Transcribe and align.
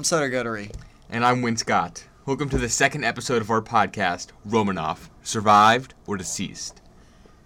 I'm 0.00 0.04
Sutter 0.04 0.30
Guttery. 0.30 0.72
And 1.10 1.26
I'm 1.26 1.42
Win 1.42 1.58
Scott. 1.58 2.06
Welcome 2.24 2.48
to 2.48 2.56
the 2.56 2.70
second 2.70 3.04
episode 3.04 3.42
of 3.42 3.50
our 3.50 3.60
podcast, 3.60 4.28
Romanov 4.48 5.10
Survived 5.22 5.92
or 6.06 6.16
Deceased. 6.16 6.80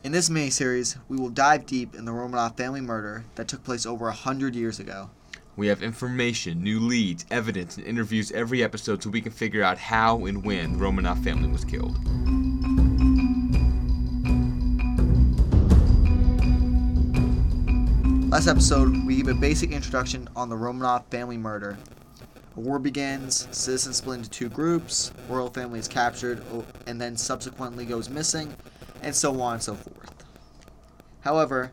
In 0.05 0.13
this 0.13 0.31
mini 0.31 0.51
series, 0.51 0.97
we 1.09 1.17
will 1.17 1.31
dive 1.31 1.67
deep 1.67 1.97
in 1.97 2.05
the 2.05 2.13
Romanov 2.13 2.57
family 2.57 2.81
murder 2.81 3.25
that 3.35 3.49
took 3.49 3.65
place 3.65 3.85
over 3.85 4.07
a 4.07 4.13
hundred 4.13 4.55
years 4.55 4.79
ago. 4.79 5.11
We 5.57 5.67
have 5.67 5.83
information, 5.83 6.63
new 6.63 6.79
leads, 6.79 7.27
evidence, 7.29 7.77
and 7.77 7.85
interviews 7.85 8.31
every 8.31 8.63
episode 8.63 9.03
so 9.03 9.11
we 9.11 9.21
can 9.21 9.33
figure 9.33 9.65
out 9.65 9.77
how 9.77 10.25
and 10.25 10.45
when 10.45 10.75
the 10.75 10.79
Romanov 10.79 11.25
family 11.25 11.49
was 11.49 11.65
killed. 11.65 11.99
Last 18.31 18.47
episode, 18.47 19.05
we 19.05 19.17
gave 19.17 19.27
a 19.27 19.35
basic 19.35 19.73
introduction 19.73 20.29
on 20.37 20.49
the 20.49 20.57
Romanov 20.57 21.07
family 21.07 21.37
murder. 21.37 21.77
A 22.57 22.61
war 22.61 22.79
begins, 22.79 23.49
citizens 23.51 23.97
split 23.97 24.19
into 24.19 24.31
two 24.31 24.49
groups, 24.49 25.13
royal 25.29 25.51
family 25.51 25.81
is 25.81 25.89
captured, 25.89 26.43
and 26.87 27.01
then 27.01 27.17
subsequently 27.17 27.85
goes 27.85 28.09
missing, 28.09 28.55
and 29.03 29.15
so 29.15 29.41
on 29.41 29.55
and 29.55 29.63
so 29.63 29.75
forth. 29.75 30.25
However, 31.21 31.73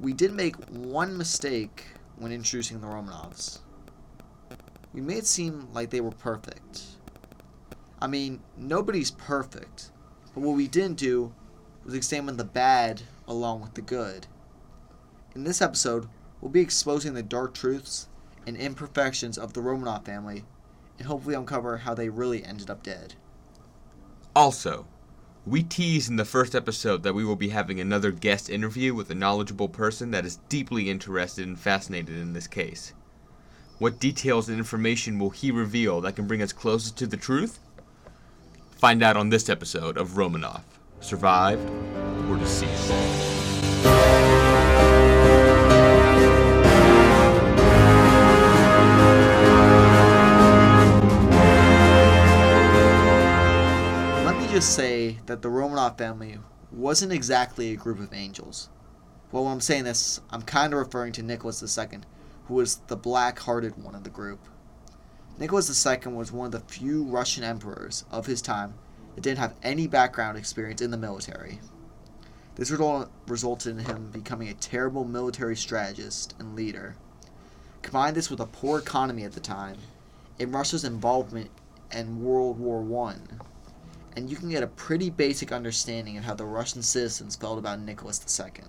we 0.00 0.12
did 0.12 0.32
make 0.32 0.54
one 0.68 1.16
mistake 1.16 1.86
when 2.16 2.30
introducing 2.30 2.80
the 2.80 2.86
Romanovs. 2.86 3.58
We 4.92 5.00
made 5.00 5.18
it 5.18 5.26
seem 5.26 5.68
like 5.72 5.90
they 5.90 6.00
were 6.00 6.10
perfect. 6.12 6.82
I 8.00 8.06
mean, 8.06 8.40
nobody's 8.56 9.10
perfect, 9.10 9.90
but 10.32 10.42
what 10.42 10.56
we 10.56 10.68
didn't 10.68 10.98
do 10.98 11.32
was 11.84 11.94
examine 11.94 12.36
the 12.36 12.44
bad 12.44 13.02
along 13.26 13.62
with 13.62 13.74
the 13.74 13.82
good. 13.82 14.26
In 15.34 15.44
this 15.44 15.60
episode, 15.60 16.08
we'll 16.40 16.50
be 16.50 16.60
exposing 16.60 17.14
the 17.14 17.22
dark 17.22 17.52
truths 17.52 18.08
and 18.46 18.56
imperfections 18.56 19.38
of 19.38 19.52
the 19.52 19.60
Romanov 19.60 20.04
family 20.04 20.44
and 20.98 21.06
hopefully 21.06 21.34
uncover 21.34 21.78
how 21.78 21.94
they 21.94 22.08
really 22.08 22.44
ended 22.44 22.70
up 22.70 22.82
dead. 22.82 23.14
Also, 24.36 24.86
we 25.46 25.62
teased 25.62 26.10
in 26.10 26.16
the 26.16 26.24
first 26.24 26.54
episode 26.54 27.02
that 27.02 27.14
we 27.14 27.24
will 27.24 27.36
be 27.36 27.48
having 27.48 27.80
another 27.80 28.10
guest 28.10 28.50
interview 28.50 28.94
with 28.94 29.10
a 29.10 29.14
knowledgeable 29.14 29.68
person 29.68 30.10
that 30.10 30.26
is 30.26 30.36
deeply 30.48 30.90
interested 30.90 31.48
and 31.48 31.58
fascinated 31.58 32.16
in 32.16 32.34
this 32.34 32.46
case. 32.46 32.92
What 33.78 33.98
details 33.98 34.50
and 34.50 34.58
information 34.58 35.18
will 35.18 35.30
he 35.30 35.50
reveal 35.50 36.02
that 36.02 36.14
can 36.16 36.26
bring 36.26 36.42
us 36.42 36.52
closer 36.52 36.94
to 36.94 37.06
the 37.06 37.16
truth? 37.16 37.60
Find 38.72 39.02
out 39.02 39.16
on 39.16 39.30
this 39.30 39.48
episode 39.48 39.96
of 39.96 40.10
Romanov 40.10 40.62
Survived 41.00 41.68
or 42.28 42.36
Deceased. 42.36 42.92
Just 54.60 54.76
say 54.76 55.18
that 55.24 55.40
the 55.40 55.48
Romanov 55.48 55.96
family 55.96 56.38
wasn't 56.70 57.12
exactly 57.12 57.72
a 57.72 57.76
group 57.76 57.98
of 57.98 58.12
angels. 58.12 58.68
Well, 59.32 59.44
when 59.44 59.54
I'm 59.54 59.60
saying 59.62 59.84
this, 59.84 60.20
I'm 60.28 60.42
kind 60.42 60.74
of 60.74 60.80
referring 60.80 61.14
to 61.14 61.22
Nicholas 61.22 61.78
II, 61.78 62.00
who 62.44 62.52
was 62.56 62.76
the 62.88 62.96
black 62.96 63.38
hearted 63.38 63.82
one 63.82 63.94
of 63.94 64.04
the 64.04 64.10
group. 64.10 64.38
Nicholas 65.38 65.86
II 65.86 66.12
was 66.12 66.30
one 66.30 66.44
of 66.44 66.52
the 66.52 66.60
few 66.60 67.04
Russian 67.04 67.42
emperors 67.42 68.04
of 68.10 68.26
his 68.26 68.42
time 68.42 68.74
that 69.14 69.22
didn't 69.22 69.38
have 69.38 69.54
any 69.62 69.86
background 69.86 70.36
experience 70.36 70.82
in 70.82 70.90
the 70.90 70.98
military. 70.98 71.58
This 72.56 72.70
resulted 72.70 73.78
in 73.78 73.86
him 73.86 74.10
becoming 74.10 74.48
a 74.50 74.54
terrible 74.54 75.06
military 75.06 75.56
strategist 75.56 76.34
and 76.38 76.54
leader. 76.54 76.96
Combine 77.80 78.12
this 78.12 78.28
with 78.28 78.40
a 78.40 78.46
poor 78.46 78.80
economy 78.80 79.24
at 79.24 79.32
the 79.32 79.40
time, 79.40 79.78
and 80.38 80.52
Russia's 80.52 80.84
involvement 80.84 81.48
in 81.90 82.22
World 82.22 82.58
War 82.58 82.82
One, 82.82 83.40
and 84.16 84.30
you 84.30 84.36
can 84.36 84.50
get 84.50 84.62
a 84.62 84.68
pretty 84.68 85.10
basic 85.10 85.52
understanding 85.52 86.18
of 86.18 86.24
how 86.24 86.34
the 86.34 86.44
Russian 86.44 86.82
citizens 86.82 87.36
felt 87.36 87.58
about 87.58 87.80
Nicholas 87.80 88.40
II. 88.40 88.64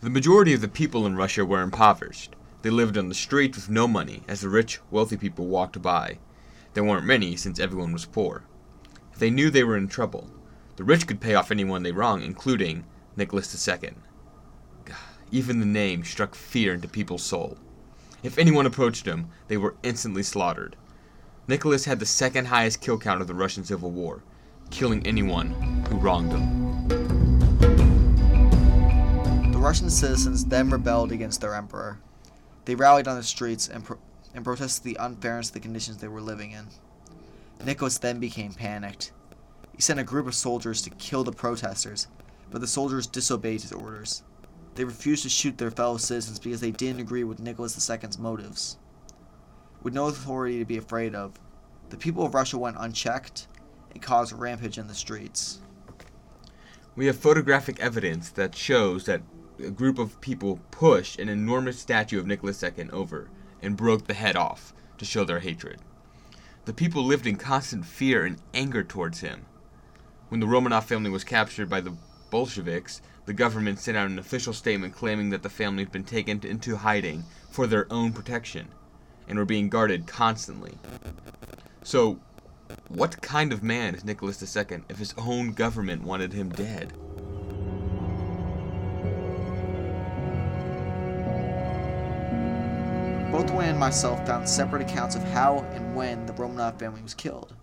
The 0.00 0.10
majority 0.10 0.52
of 0.52 0.60
the 0.60 0.68
people 0.68 1.06
in 1.06 1.16
Russia 1.16 1.44
were 1.44 1.62
impoverished. 1.62 2.36
They 2.62 2.70
lived 2.70 2.98
on 2.98 3.08
the 3.08 3.14
streets 3.14 3.56
with 3.56 3.70
no 3.70 3.88
money 3.88 4.22
as 4.28 4.40
the 4.40 4.48
rich, 4.48 4.80
wealthy 4.90 5.16
people 5.16 5.46
walked 5.46 5.80
by. 5.80 6.18
There 6.74 6.84
weren't 6.84 7.06
many 7.06 7.36
since 7.36 7.58
everyone 7.58 7.92
was 7.92 8.04
poor. 8.04 8.44
They 9.18 9.30
knew 9.30 9.50
they 9.50 9.64
were 9.64 9.76
in 9.76 9.88
trouble, 9.88 10.30
the 10.76 10.84
rich 10.84 11.06
could 11.06 11.20
pay 11.20 11.34
off 11.34 11.50
anyone 11.50 11.82
they 11.82 11.92
wronged, 11.92 12.22
including 12.22 12.84
Nicholas 13.16 13.66
II. 13.66 13.94
Even 15.32 15.58
the 15.58 15.66
name 15.66 16.04
struck 16.04 16.34
fear 16.34 16.74
into 16.74 16.86
people's 16.86 17.22
soul. 17.22 17.56
If 18.22 18.38
anyone 18.38 18.66
approached 18.66 19.06
him, 19.06 19.28
they 19.48 19.56
were 19.56 19.76
instantly 19.82 20.22
slaughtered. 20.22 20.76
Nicholas 21.48 21.84
had 21.84 22.00
the 22.00 22.06
second 22.06 22.46
highest 22.46 22.80
kill 22.80 22.98
count 22.98 23.20
of 23.20 23.28
the 23.28 23.34
Russian 23.34 23.64
Civil 23.64 23.92
War, 23.92 24.24
killing 24.70 25.06
anyone 25.06 25.50
who 25.88 25.96
wronged 25.96 26.32
him. 26.32 26.88
The 29.52 29.58
Russian 29.58 29.88
citizens 29.88 30.44
then 30.44 30.70
rebelled 30.70 31.12
against 31.12 31.40
their 31.40 31.54
emperor. 31.54 32.00
They 32.64 32.74
rallied 32.74 33.06
on 33.06 33.16
the 33.16 33.22
streets 33.22 33.68
and, 33.68 33.84
pro- 33.84 33.98
and 34.34 34.44
protested 34.44 34.82
the 34.82 34.96
unfairness 34.98 35.48
of 35.48 35.54
the 35.54 35.60
conditions 35.60 35.98
they 35.98 36.08
were 36.08 36.20
living 36.20 36.50
in. 36.50 36.66
Nicholas 37.64 37.98
then 37.98 38.18
became 38.18 38.52
panicked. 38.52 39.12
He 39.72 39.82
sent 39.82 40.00
a 40.00 40.04
group 40.04 40.26
of 40.26 40.34
soldiers 40.34 40.82
to 40.82 40.90
kill 40.90 41.22
the 41.22 41.30
protesters, 41.30 42.08
but 42.50 42.60
the 42.60 42.66
soldiers 42.66 43.06
disobeyed 43.06 43.62
his 43.62 43.72
orders. 43.72 44.24
They 44.74 44.84
refused 44.84 45.22
to 45.22 45.28
shoot 45.28 45.58
their 45.58 45.70
fellow 45.70 45.96
citizens 45.96 46.40
because 46.40 46.60
they 46.60 46.72
didn't 46.72 47.00
agree 47.00 47.22
with 47.22 47.38
Nicholas 47.38 47.88
II's 47.88 48.18
motives. 48.18 48.78
With 49.82 49.94
no 49.94 50.08
authority 50.08 50.58
to 50.58 50.64
be 50.64 50.78
afraid 50.78 51.14
of, 51.14 51.38
the 51.90 51.96
people 51.96 52.24
of 52.24 52.34
Russia 52.34 52.58
went 52.58 52.76
unchecked 52.78 53.46
and 53.92 54.02
caused 54.02 54.32
a 54.32 54.36
rampage 54.36 54.78
in 54.78 54.88
the 54.88 54.94
streets. 54.94 55.60
We 56.96 57.06
have 57.06 57.16
photographic 57.16 57.78
evidence 57.78 58.30
that 58.30 58.56
shows 58.56 59.04
that 59.04 59.22
a 59.58 59.70
group 59.70 59.98
of 59.98 60.20
people 60.20 60.60
pushed 60.70 61.18
an 61.18 61.28
enormous 61.28 61.78
statue 61.78 62.18
of 62.18 62.26
Nicholas 62.26 62.62
II 62.62 62.90
over 62.90 63.28
and 63.62 63.76
broke 63.76 64.06
the 64.06 64.14
head 64.14 64.36
off 64.36 64.74
to 64.98 65.04
show 65.04 65.24
their 65.24 65.40
hatred. 65.40 65.80
The 66.64 66.72
people 66.72 67.04
lived 67.04 67.26
in 67.26 67.36
constant 67.36 67.86
fear 67.86 68.24
and 68.24 68.38
anger 68.52 68.82
towards 68.82 69.20
him. 69.20 69.46
When 70.28 70.40
the 70.40 70.46
Romanov 70.46 70.84
family 70.84 71.10
was 71.10 71.22
captured 71.22 71.70
by 71.70 71.80
the 71.80 71.96
Bolsheviks, 72.30 73.00
the 73.24 73.32
government 73.32 73.78
sent 73.78 73.96
out 73.96 74.10
an 74.10 74.18
official 74.18 74.52
statement 74.52 74.94
claiming 74.94 75.30
that 75.30 75.42
the 75.42 75.50
family 75.50 75.84
had 75.84 75.92
been 75.92 76.04
taken 76.04 76.40
into 76.44 76.76
hiding 76.76 77.24
for 77.50 77.66
their 77.66 77.86
own 77.92 78.12
protection 78.12 78.68
and 79.28 79.38
were 79.38 79.44
being 79.44 79.68
guarded 79.68 80.06
constantly. 80.06 80.74
So, 81.82 82.18
what 82.88 83.20
kind 83.22 83.52
of 83.52 83.62
man 83.62 83.94
is 83.94 84.04
Nicholas 84.04 84.56
II 84.56 84.82
if 84.88 84.98
his 84.98 85.14
own 85.16 85.52
government 85.52 86.02
wanted 86.02 86.32
him 86.32 86.50
dead? 86.50 86.92
Both 93.30 93.50
Wayne 93.50 93.70
and 93.70 93.78
myself 93.78 94.26
found 94.26 94.48
separate 94.48 94.82
accounts 94.82 95.14
of 95.14 95.22
how 95.24 95.58
and 95.74 95.94
when 95.94 96.24
the 96.26 96.32
Romanov 96.32 96.78
family 96.78 97.02
was 97.02 97.12
killed. 97.12 97.54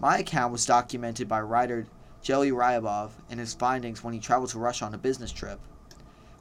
My 0.00 0.18
account 0.18 0.52
was 0.52 0.66
documented 0.66 1.28
by 1.28 1.40
writer 1.42 1.86
Geli 2.22 2.50
Ryabov 2.50 3.10
and 3.30 3.38
his 3.38 3.54
findings 3.54 4.02
when 4.02 4.12
he 4.12 4.20
traveled 4.20 4.50
to 4.50 4.58
Russia 4.58 4.84
on 4.84 4.94
a 4.94 4.98
business 4.98 5.30
trip. 5.30 5.60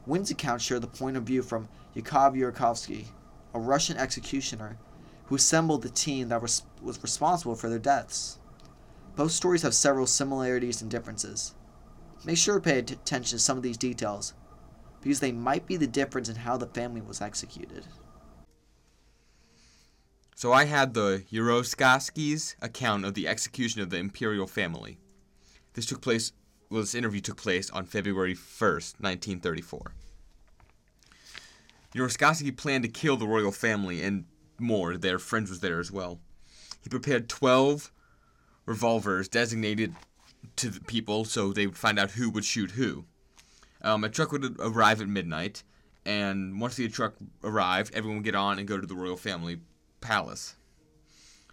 Wynn's 0.08 0.32
account 0.32 0.62
shared 0.62 0.82
the 0.82 0.88
point 0.88 1.16
of 1.16 1.24
view 1.24 1.44
from 1.44 1.70
Yakov 1.94 2.34
Yurkovsky, 2.34 3.06
a 3.56 3.60
Russian 3.60 3.96
executioner 3.98 4.78
who 5.26 5.36
assembled 5.36 5.82
the 5.82 5.90
team 5.90 6.28
that 6.28 6.42
was, 6.42 6.64
was 6.84 7.02
responsible 7.02 7.56
for 7.56 7.70
their 7.70 7.80
deaths. 7.80 8.38
Both 9.16 9.32
stories 9.32 9.62
have 9.62 9.74
several 9.74 10.06
similarities 10.06 10.82
and 10.82 10.92
differences. 10.92 11.56
Make 12.26 12.38
sure 12.38 12.56
to 12.56 12.62
pay 12.62 12.80
att- 12.80 12.92
attention 12.92 13.38
to 13.38 13.44
some 13.44 13.56
of 13.56 13.64
these 13.64 13.78
details 13.78 14.34
because 15.02 15.22
they 15.22 15.32
might 15.32 15.66
be 15.66 15.78
the 15.78 15.88
difference 15.88 16.28
in 16.28 16.36
how 16.36 16.58
the 16.58 16.68
family 16.68 17.00
was 17.00 17.22
executed. 17.22 17.86
So 20.36 20.52
I 20.52 20.66
had 20.66 20.94
the 20.94 21.24
Yuroskaski's 21.32 22.58
account 22.62 23.06
of 23.06 23.14
the 23.14 23.26
execution 23.26 23.82
of 23.82 23.90
the 23.90 23.98
imperial 23.98 24.48
family. 24.48 24.98
This 25.74 25.86
took 25.86 26.02
place, 26.02 26.34
well, 26.70 26.82
this 26.82 26.94
interview 26.94 27.22
took 27.22 27.38
place 27.38 27.70
on 27.70 27.86
February 27.86 28.36
1st, 28.36 29.00
1934. 29.00 29.94
Yuroskaski 31.96 32.56
planned 32.56 32.84
to 32.84 32.90
kill 32.90 33.16
the 33.16 33.28
royal 33.28 33.52
family 33.52 34.04
and 34.04 34.26
more. 34.60 34.98
Their 34.98 35.18
friends 35.18 35.50
was 35.50 35.62
there 35.62 35.80
as 35.80 35.92
well. 35.92 36.20
He 36.82 36.90
prepared 36.90 37.30
12 37.30 37.92
revolvers 38.66 39.30
designated 39.30 39.96
to 40.58 40.70
the 40.70 40.82
people 40.82 41.26
so 41.26 41.52
they 41.52 41.66
would 41.66 41.78
find 41.78 41.98
out 41.98 42.12
who 42.12 42.30
would 42.30 42.46
shoot 42.46 42.72
who. 42.72 43.06
Um, 43.82 44.04
a 44.04 44.10
truck 44.10 44.32
would 44.32 44.58
arrive 44.60 45.02
at 45.02 45.08
midnight, 45.08 45.64
and 46.06 46.60
once 46.60 46.76
the 46.76 46.88
truck 46.90 47.16
arrived, 47.44 47.94
everyone 47.94 48.18
would 48.18 48.26
get 48.26 48.36
on 48.36 48.60
and 48.60 48.68
go 48.68 48.80
to 48.80 48.88
the 48.88 48.96
royal 48.96 49.18
family 49.18 49.60
palace. 50.02 50.56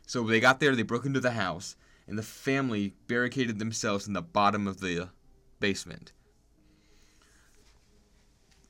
So 0.06 0.22
they 0.24 0.40
got 0.40 0.58
there, 0.58 0.74
they 0.74 0.82
broke 0.82 1.06
into 1.06 1.20
the 1.20 1.32
house, 1.32 1.76
and 2.06 2.18
the 2.18 2.22
family 2.22 2.94
barricaded 3.06 3.58
themselves 3.58 4.06
in 4.06 4.12
the 4.12 4.22
bottom 4.22 4.66
of 4.66 4.80
the 4.80 5.10
basement. 5.60 6.12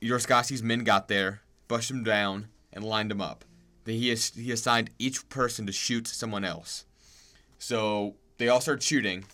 Yurskaski's 0.01 0.61
men 0.61 0.83
got 0.83 1.07
there, 1.07 1.41
pushed 1.67 1.89
them 1.89 2.03
down, 2.03 2.47
and 2.71 2.83
lined 2.83 3.11
them 3.11 3.21
up. 3.21 3.45
Then 3.85 3.95
he, 3.95 4.15
he 4.15 4.51
assigned 4.51 4.89
each 4.97 5.27
person 5.29 5.65
to 5.65 5.71
shoot 5.71 6.07
someone 6.07 6.43
else. 6.43 6.85
So 7.59 8.15
they 8.37 8.47
all 8.47 8.61
started 8.61 8.83
shooting, 8.83 9.25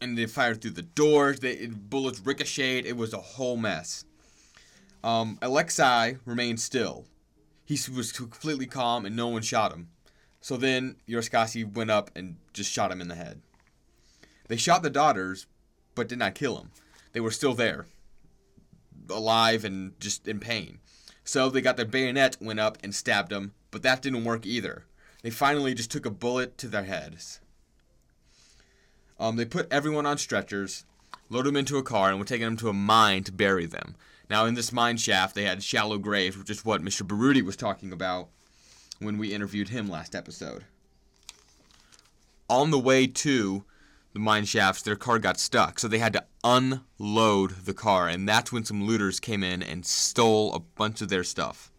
and 0.00 0.16
they 0.16 0.26
fired 0.26 0.60
through 0.60 0.72
the 0.72 0.82
doors. 0.82 1.40
They, 1.40 1.66
bullets 1.66 2.20
ricocheted. 2.20 2.86
It 2.86 2.96
was 2.96 3.12
a 3.12 3.18
whole 3.18 3.56
mess. 3.56 4.04
Um, 5.02 5.38
Alexei 5.42 6.18
remained 6.24 6.60
still. 6.60 7.04
He 7.64 7.78
was 7.94 8.12
completely 8.12 8.66
calm, 8.66 9.04
and 9.04 9.14
no 9.14 9.28
one 9.28 9.42
shot 9.42 9.72
him. 9.72 9.88
So 10.40 10.56
then 10.56 10.96
Yoskasi 11.08 11.70
went 11.74 11.90
up 11.90 12.10
and 12.16 12.36
just 12.52 12.72
shot 12.72 12.92
him 12.92 13.00
in 13.00 13.08
the 13.08 13.14
head. 13.14 13.42
They 14.48 14.56
shot 14.56 14.82
the 14.82 14.90
daughters, 14.90 15.46
but 15.94 16.08
did 16.08 16.18
not 16.18 16.34
kill 16.34 16.56
them. 16.56 16.70
They 17.12 17.20
were 17.20 17.30
still 17.30 17.54
there, 17.54 17.86
alive 19.10 19.64
and 19.64 19.98
just 20.00 20.26
in 20.28 20.40
pain. 20.40 20.78
So 21.24 21.50
they 21.50 21.60
got 21.60 21.76
their 21.76 21.86
bayonet, 21.86 22.38
went 22.40 22.60
up 22.60 22.78
and 22.82 22.94
stabbed 22.94 23.30
them, 23.30 23.52
but 23.70 23.82
that 23.82 24.02
didn't 24.02 24.24
work 24.24 24.46
either. 24.46 24.84
They 25.22 25.30
finally 25.30 25.74
just 25.74 25.90
took 25.90 26.06
a 26.06 26.10
bullet 26.10 26.56
to 26.58 26.68
their 26.68 26.84
heads. 26.84 27.40
Um, 29.20 29.36
they 29.36 29.44
put 29.44 29.70
everyone 29.70 30.06
on 30.06 30.18
stretchers, 30.18 30.84
loaded 31.28 31.48
them 31.48 31.56
into 31.56 31.76
a 31.76 31.82
car, 31.82 32.10
and 32.10 32.18
were 32.18 32.24
taking 32.24 32.46
them 32.46 32.56
to 32.58 32.68
a 32.68 32.72
mine 32.72 33.24
to 33.24 33.32
bury 33.32 33.66
them. 33.66 33.96
Now, 34.30 34.44
in 34.44 34.54
this 34.54 34.72
mine 34.72 34.96
shaft, 34.96 35.34
they 35.34 35.44
had 35.44 35.62
shallow 35.62 35.98
graves, 35.98 36.36
which 36.36 36.50
is 36.50 36.64
what 36.64 36.82
Mr. 36.82 37.02
Baruti 37.06 37.42
was 37.42 37.56
talking 37.56 37.92
about 37.92 38.28
when 39.00 39.18
we 39.18 39.32
interviewed 39.32 39.70
him 39.70 39.88
last 39.88 40.14
episode. 40.14 40.64
On 42.48 42.70
the 42.70 42.78
way 42.78 43.06
to 43.06 43.64
the 44.18 44.24
mine 44.24 44.44
shafts, 44.44 44.82
their 44.82 44.96
car 44.96 45.20
got 45.20 45.38
stuck, 45.38 45.78
so 45.78 45.86
they 45.86 45.98
had 45.98 46.12
to 46.12 46.24
unload 46.42 47.64
the 47.64 47.72
car, 47.72 48.08
and 48.08 48.28
that's 48.28 48.50
when 48.50 48.64
some 48.64 48.84
looters 48.84 49.20
came 49.20 49.44
in 49.44 49.62
and 49.62 49.86
stole 49.86 50.52
a 50.52 50.58
bunch 50.58 51.00
of 51.00 51.08
their 51.08 51.22
stuff. 51.22 51.70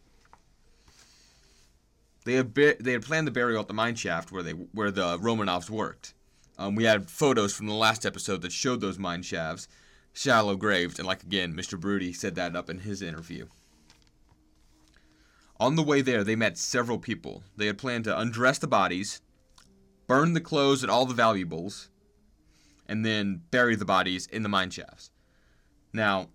They 2.24 2.34
had 2.36 2.54
they 2.56 2.94
had 2.94 3.04
planned 3.04 3.28
the 3.28 3.32
burial 3.32 3.62
at 3.62 3.68
the 3.68 3.74
mine 3.74 3.96
shaft 3.96 4.32
where 4.32 4.44
they 4.44 4.52
where 4.52 4.92
the 4.92 5.18
Romanovs 5.18 5.70
worked. 5.70 6.14
Um, 6.58 6.76
we 6.76 6.86
had 6.86 7.10
photos 7.10 7.54
from 7.54 7.68
the 7.68 7.74
last 7.74 8.06
episode 8.06 8.42
that 8.42 8.52
showed 8.52 8.82
those 8.82 9.00
mine 9.00 9.24
shafts, 9.24 9.68
shallow 10.14 10.56
graves, 10.56 10.98
and 10.98 11.08
like 11.08 11.24
again, 11.24 11.54
Mr. 11.54 11.78
Brody 11.80 12.14
said 12.14 12.36
that 12.36 12.56
up 12.56 12.70
in 12.70 12.80
his 12.80 13.02
interview. 13.02 13.48
On 15.60 15.76
the 15.76 15.84
way 15.84 16.02
there, 16.02 16.24
they 16.24 16.38
met 16.38 16.58
several 16.58 17.00
people. 17.00 17.44
They 17.58 17.66
had 17.66 17.78
planned 17.78 18.06
to 18.06 18.18
undress 18.18 18.60
the 18.60 18.68
bodies, 18.68 19.20
burn 20.08 20.34
the 20.34 20.42
clothes 20.42 20.84
and 20.84 20.92
all 20.92 21.06
the 21.06 21.14
valuables, 21.14 21.90
and 22.90 23.06
then 23.06 23.44
bury 23.52 23.76
the 23.76 23.86
bodies 23.86 24.26
in 24.28 24.44
the 24.44 24.50
mine 24.50 24.72
shafts. 24.72 25.12
Now, 25.94 26.28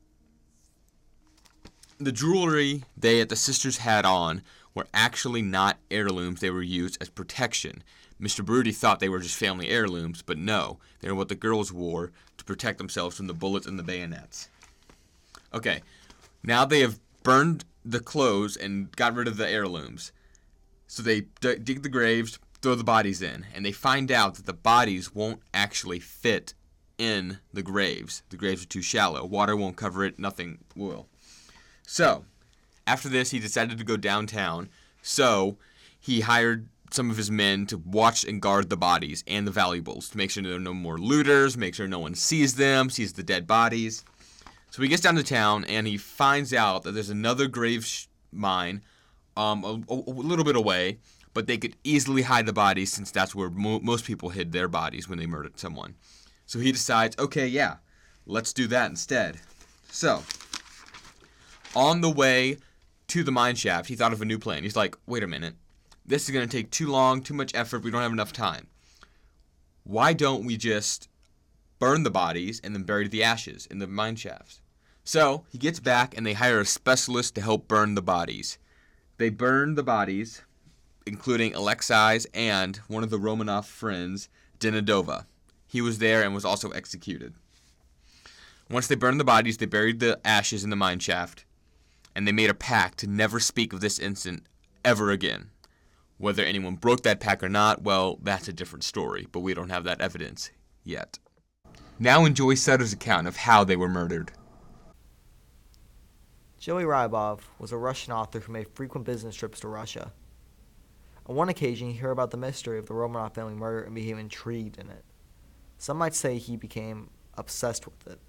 the 1.98 2.12
jewelry 2.12 2.84
they 2.96 3.20
at 3.20 3.28
the 3.28 3.36
sisters 3.36 3.78
had 3.78 4.06
on 4.06 4.42
were 4.74 4.86
actually 4.94 5.42
not 5.42 5.78
heirlooms, 5.90 6.40
they 6.40 6.50
were 6.50 6.62
used 6.62 6.96
as 7.00 7.08
protection. 7.08 7.82
Mr. 8.20 8.44
Brody 8.44 8.72
thought 8.72 9.00
they 9.00 9.08
were 9.08 9.18
just 9.18 9.36
family 9.36 9.68
heirlooms, 9.68 10.22
but 10.22 10.38
no, 10.38 10.78
they 11.00 11.08
were 11.08 11.14
what 11.14 11.28
the 11.28 11.34
girls 11.34 11.72
wore 11.72 12.12
to 12.38 12.44
protect 12.44 12.78
themselves 12.78 13.16
from 13.16 13.26
the 13.26 13.34
bullets 13.34 13.66
and 13.66 13.78
the 13.78 13.82
bayonets. 13.82 14.48
Okay, 15.52 15.82
now 16.42 16.64
they 16.64 16.80
have 16.80 16.98
burned 17.22 17.64
the 17.84 18.00
clothes 18.00 18.56
and 18.56 18.94
got 18.96 19.14
rid 19.14 19.28
of 19.28 19.36
the 19.36 19.48
heirlooms. 19.48 20.12
So 20.86 21.02
they 21.02 21.22
d- 21.40 21.56
dig 21.56 21.82
the 21.82 21.88
graves, 21.88 22.38
throw 22.64 22.74
the 22.74 22.82
bodies 22.82 23.22
in, 23.22 23.46
and 23.54 23.64
they 23.64 23.70
find 23.72 24.10
out 24.10 24.34
that 24.34 24.46
the 24.46 24.52
bodies 24.52 25.14
won't 25.14 25.40
actually 25.52 26.00
fit 26.00 26.54
in 26.98 27.38
the 27.52 27.62
graves. 27.62 28.22
The 28.30 28.36
graves 28.36 28.62
are 28.64 28.68
too 28.68 28.82
shallow. 28.82 29.24
Water 29.24 29.54
won't 29.54 29.76
cover 29.76 30.04
it, 30.04 30.18
nothing 30.18 30.58
will. 30.74 31.06
So, 31.86 32.24
after 32.86 33.08
this, 33.08 33.30
he 33.30 33.38
decided 33.38 33.78
to 33.78 33.84
go 33.84 33.96
downtown. 33.96 34.68
So, 35.02 35.56
he 36.00 36.20
hired 36.20 36.68
some 36.90 37.10
of 37.10 37.16
his 37.16 37.30
men 37.30 37.66
to 37.66 37.76
watch 37.78 38.24
and 38.24 38.40
guard 38.40 38.70
the 38.70 38.76
bodies 38.76 39.22
and 39.26 39.46
the 39.46 39.50
valuables 39.50 40.08
to 40.10 40.16
make 40.16 40.30
sure 40.30 40.42
there 40.42 40.54
are 40.54 40.58
no 40.60 40.72
more 40.74 40.96
looters, 40.98 41.56
make 41.56 41.74
sure 41.74 41.86
no 41.88 41.98
one 41.98 42.14
sees 42.14 42.54
them, 42.54 42.88
sees 42.88 43.12
the 43.14 43.22
dead 43.22 43.46
bodies. 43.46 44.04
So 44.70 44.80
he 44.82 44.88
gets 44.88 45.02
down 45.02 45.16
to 45.16 45.22
town 45.24 45.64
and 45.64 45.86
he 45.86 45.96
finds 45.96 46.54
out 46.54 46.82
that 46.84 46.92
there's 46.92 47.10
another 47.10 47.46
grave 47.48 47.84
sh- 47.84 48.06
mine 48.32 48.82
um, 49.36 49.64
a, 49.64 49.80
a- 49.92 49.94
a 50.06 50.12
little 50.12 50.44
bit 50.44 50.54
away, 50.56 50.98
but 51.34 51.46
they 51.46 51.58
could 51.58 51.76
easily 51.84 52.22
hide 52.22 52.46
the 52.46 52.52
bodies 52.52 52.92
since 52.92 53.10
that's 53.10 53.34
where 53.34 53.50
mo- 53.50 53.80
most 53.80 54.04
people 54.04 54.30
hid 54.30 54.52
their 54.52 54.68
bodies 54.68 55.08
when 55.08 55.18
they 55.18 55.26
murdered 55.26 55.58
someone. 55.58 55.96
So 56.46 56.60
he 56.60 56.72
decides, 56.72 57.18
okay, 57.18 57.46
yeah, 57.46 57.76
let's 58.24 58.52
do 58.52 58.66
that 58.68 58.90
instead. 58.90 59.40
So, 59.90 60.22
on 61.74 62.00
the 62.00 62.10
way 62.10 62.58
to 63.08 63.22
the 63.22 63.32
mine 63.32 63.56
shaft, 63.56 63.88
he 63.88 63.96
thought 63.96 64.12
of 64.12 64.22
a 64.22 64.26
new 64.26 64.38
plan. 64.38 64.62
He's 64.62 64.76
like, 64.76 64.96
wait 65.06 65.22
a 65.22 65.28
minute, 65.28 65.54
this 66.06 66.24
is 66.24 66.30
going 66.30 66.48
to 66.48 66.56
take 66.56 66.70
too 66.70 66.88
long, 66.88 67.22
too 67.22 67.34
much 67.34 67.54
effort, 67.54 67.82
we 67.82 67.90
don't 67.90 68.02
have 68.02 68.12
enough 68.12 68.32
time. 68.32 68.68
Why 69.82 70.12
don't 70.12 70.46
we 70.46 70.56
just 70.56 71.08
burn 71.78 72.04
the 72.04 72.10
bodies 72.10 72.60
and 72.62 72.74
then 72.74 72.84
bury 72.84 73.08
the 73.08 73.22
ashes 73.22 73.66
in 73.66 73.78
the 73.78 73.86
mine 73.86 74.16
shafts? 74.16 74.60
So 75.04 75.44
he 75.50 75.58
gets 75.58 75.80
back 75.80 76.16
and 76.16 76.26
they 76.26 76.32
hire 76.32 76.60
a 76.60 76.66
specialist 76.66 77.34
to 77.34 77.42
help 77.42 77.68
burn 77.68 77.94
the 77.94 78.02
bodies. 78.02 78.58
They 79.18 79.28
burn 79.28 79.74
the 79.74 79.82
bodies, 79.82 80.42
including 81.06 81.52
Alexei's 81.54 82.26
and 82.34 82.76
one 82.88 83.02
of 83.02 83.10
the 83.10 83.18
Romanov 83.18 83.66
friends, 83.66 84.28
Demidova. 84.58 85.26
He 85.66 85.80
was 85.80 85.98
there 85.98 86.22
and 86.22 86.34
was 86.34 86.44
also 86.44 86.70
executed. 86.70 87.34
Once 88.70 88.86
they 88.86 88.94
burned 88.94 89.20
the 89.20 89.24
bodies, 89.24 89.58
they 89.58 89.66
buried 89.66 90.00
the 90.00 90.18
ashes 90.24 90.64
in 90.64 90.70
the 90.70 90.76
mine 90.76 90.98
shaft, 90.98 91.44
and 92.14 92.26
they 92.26 92.32
made 92.32 92.50
a 92.50 92.54
pact 92.54 92.98
to 92.98 93.06
never 93.06 93.38
speak 93.38 93.72
of 93.72 93.80
this 93.80 93.98
incident 93.98 94.46
ever 94.84 95.10
again. 95.10 95.50
Whether 96.16 96.44
anyone 96.44 96.76
broke 96.76 97.02
that 97.02 97.20
pact 97.20 97.42
or 97.42 97.48
not, 97.48 97.82
well, 97.82 98.18
that's 98.22 98.48
a 98.48 98.52
different 98.52 98.84
story, 98.84 99.26
but 99.32 99.40
we 99.40 99.52
don't 99.52 99.70
have 99.70 99.84
that 99.84 100.00
evidence 100.00 100.50
yet. 100.84 101.18
Now 101.98 102.24
enjoy 102.24 102.54
Sutter's 102.54 102.92
account 102.92 103.26
of 103.26 103.36
how 103.36 103.64
they 103.64 103.76
were 103.76 103.88
murdered. 103.88 104.32
Joey 106.58 106.84
Rybov 106.84 107.40
was 107.58 107.72
a 107.72 107.76
Russian 107.76 108.12
author 108.12 108.40
who 108.40 108.52
made 108.52 108.68
frequent 108.68 109.04
business 109.04 109.36
trips 109.36 109.60
to 109.60 109.68
Russia. 109.68 110.12
On 111.26 111.34
one 111.34 111.48
occasion, 111.48 111.90
he 111.90 111.96
heard 111.96 112.10
about 112.10 112.30
the 112.30 112.36
mystery 112.36 112.78
of 112.78 112.86
the 112.86 112.94
Romanov 112.94 113.34
family 113.34 113.54
murder 113.54 113.82
and 113.82 113.94
became 113.94 114.18
intrigued 114.18 114.78
in 114.78 114.90
it. 114.90 115.04
Some 115.78 115.96
might 115.96 116.14
say 116.14 116.38
he 116.38 116.56
became 116.56 117.10
obsessed 117.36 117.86
with 117.86 118.06
it. 118.06 118.20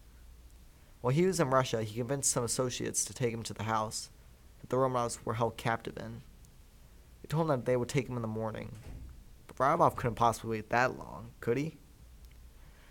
While 1.02 1.14
he 1.14 1.26
was 1.26 1.40
in 1.40 1.50
Russia, 1.50 1.84
he 1.84 1.98
convinced 1.98 2.32
some 2.32 2.44
associates 2.44 3.04
to 3.06 3.14
take 3.14 3.34
him 3.34 3.44
to 3.44 3.54
the 3.54 3.64
house 3.64 4.10
that 4.62 4.70
the 4.70 4.78
Romanovs 4.78 5.20
were 5.24 5.36
held 5.36 5.58
captive 5.58 5.98
in. 5.98 6.22
They 7.22 7.28
told 7.28 7.44
him 7.44 7.60
that 7.60 7.66
they 7.66 7.78
would 7.78 7.90
take 7.90 8.08
him 8.08 8.16
in 8.16 8.22
the 8.22 8.28
morning. 8.28 8.72
But 9.48 9.58
Rybov 9.58 9.96
couldn't 9.96 10.16
possibly 10.16 10.58
wait 10.58 10.70
that 10.70 10.98
long, 10.98 11.32
could 11.42 11.58
he? 11.58 11.78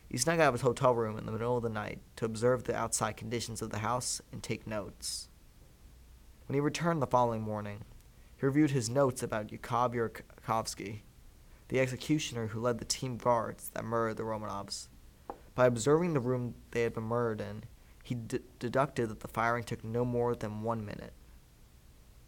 He 0.08 0.18
snuck 0.18 0.38
out 0.38 0.48
of 0.48 0.54
his 0.54 0.60
hotel 0.60 0.94
room 0.94 1.18
in 1.18 1.26
the 1.26 1.32
middle 1.32 1.56
of 1.56 1.62
the 1.62 1.68
night 1.68 1.98
to 2.16 2.24
observe 2.24 2.64
the 2.64 2.76
outside 2.76 3.16
conditions 3.16 3.62
of 3.62 3.70
the 3.70 3.78
house 3.78 4.20
and 4.30 4.42
take 4.42 4.66
notes. 4.66 5.28
When 6.46 6.54
he 6.54 6.60
returned 6.60 7.02
the 7.02 7.06
following 7.06 7.42
morning, 7.42 7.80
he 8.44 8.46
reviewed 8.46 8.72
his 8.72 8.90
notes 8.90 9.22
about 9.22 9.50
Yakov 9.50 9.94
Yurkovsky, 9.94 11.00
the 11.68 11.80
executioner 11.80 12.48
who 12.48 12.60
led 12.60 12.78
the 12.78 12.84
team 12.84 13.16
guards 13.16 13.70
that 13.70 13.86
murdered 13.86 14.18
the 14.18 14.22
Romanovs. 14.22 14.88
By 15.54 15.64
observing 15.64 16.12
the 16.12 16.20
room 16.20 16.54
they 16.72 16.82
had 16.82 16.92
been 16.92 17.04
murdered 17.04 17.40
in, 17.40 17.64
he 18.02 18.14
d- 18.14 18.40
deducted 18.58 19.08
that 19.08 19.20
the 19.20 19.28
firing 19.28 19.64
took 19.64 19.82
no 19.82 20.04
more 20.04 20.34
than 20.34 20.60
one 20.60 20.84
minute. 20.84 21.14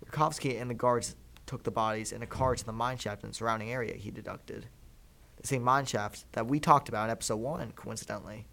Yurkovsky 0.03 0.59
and 0.59 0.71
the 0.71 0.75
guards 0.75 1.17
took 1.45 1.65
the 1.65 1.71
bodies 1.71 2.13
in 2.13 2.23
a 2.23 2.27
car 2.27 2.57
to 2.57 2.65
the 2.65 2.73
mine 2.73 2.97
shaft 2.97 3.23
in 3.23 3.29
the 3.29 3.35
surrounding 3.35 3.71
area, 3.71 3.95
he 3.95 4.11
deducted. 4.11 4.69
The 5.37 5.47
same 5.47 5.63
mine 5.63 5.85
shaft 5.85 6.25
that 6.33 6.47
we 6.47 6.61
talked 6.61 6.89
about 6.89 7.05
in 7.05 7.11
episode 7.11 7.37
1, 7.37 7.73
coincidentally. 7.73 8.47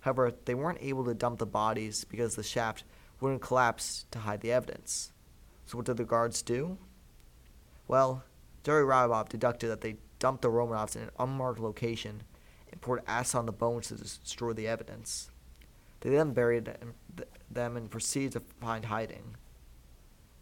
However, 0.00 0.32
they 0.44 0.56
weren't 0.56 0.82
able 0.82 1.04
to 1.04 1.14
dump 1.14 1.38
the 1.38 1.46
bodies 1.46 2.02
because 2.02 2.34
the 2.34 2.42
shaft 2.42 2.82
wouldn't 3.20 3.42
collapse 3.42 4.06
to 4.10 4.18
hide 4.18 4.40
the 4.40 4.50
evidence. 4.50 5.12
So 5.70 5.76
what 5.76 5.86
did 5.86 5.98
the 5.98 6.04
guards 6.04 6.42
do? 6.42 6.78
Well, 7.86 8.24
Jerry 8.64 8.84
Rybov 8.84 9.28
deducted 9.28 9.70
that 9.70 9.82
they 9.82 9.98
dumped 10.18 10.42
the 10.42 10.50
Romanovs 10.50 10.96
in 10.96 11.02
an 11.02 11.10
unmarked 11.16 11.60
location 11.60 12.24
and 12.72 12.80
poured 12.80 13.02
acid 13.06 13.36
on 13.36 13.46
the 13.46 13.52
bones 13.52 13.86
to 13.86 13.94
destroy 13.94 14.52
the 14.52 14.66
evidence. 14.66 15.30
They 16.00 16.10
then 16.10 16.32
buried 16.32 16.76
them- 17.48 17.76
and 17.76 17.88
proceeded 17.88 18.32
to 18.32 18.40
find 18.60 18.86
hiding. 18.86 19.36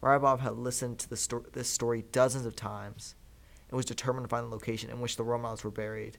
Rybov 0.02 0.38
had 0.38 0.56
listened 0.56 0.98
to 1.00 1.14
sto- 1.14 1.44
this 1.52 1.68
story 1.68 2.06
dozens 2.10 2.46
of 2.46 2.56
times 2.56 3.14
and 3.68 3.76
was 3.76 3.84
determined 3.84 4.24
to 4.24 4.30
find 4.30 4.46
the 4.46 4.50
location 4.50 4.88
in 4.88 4.98
which 4.98 5.18
the 5.18 5.24
Romanovs 5.24 5.62
were 5.62 5.70
buried. 5.70 6.16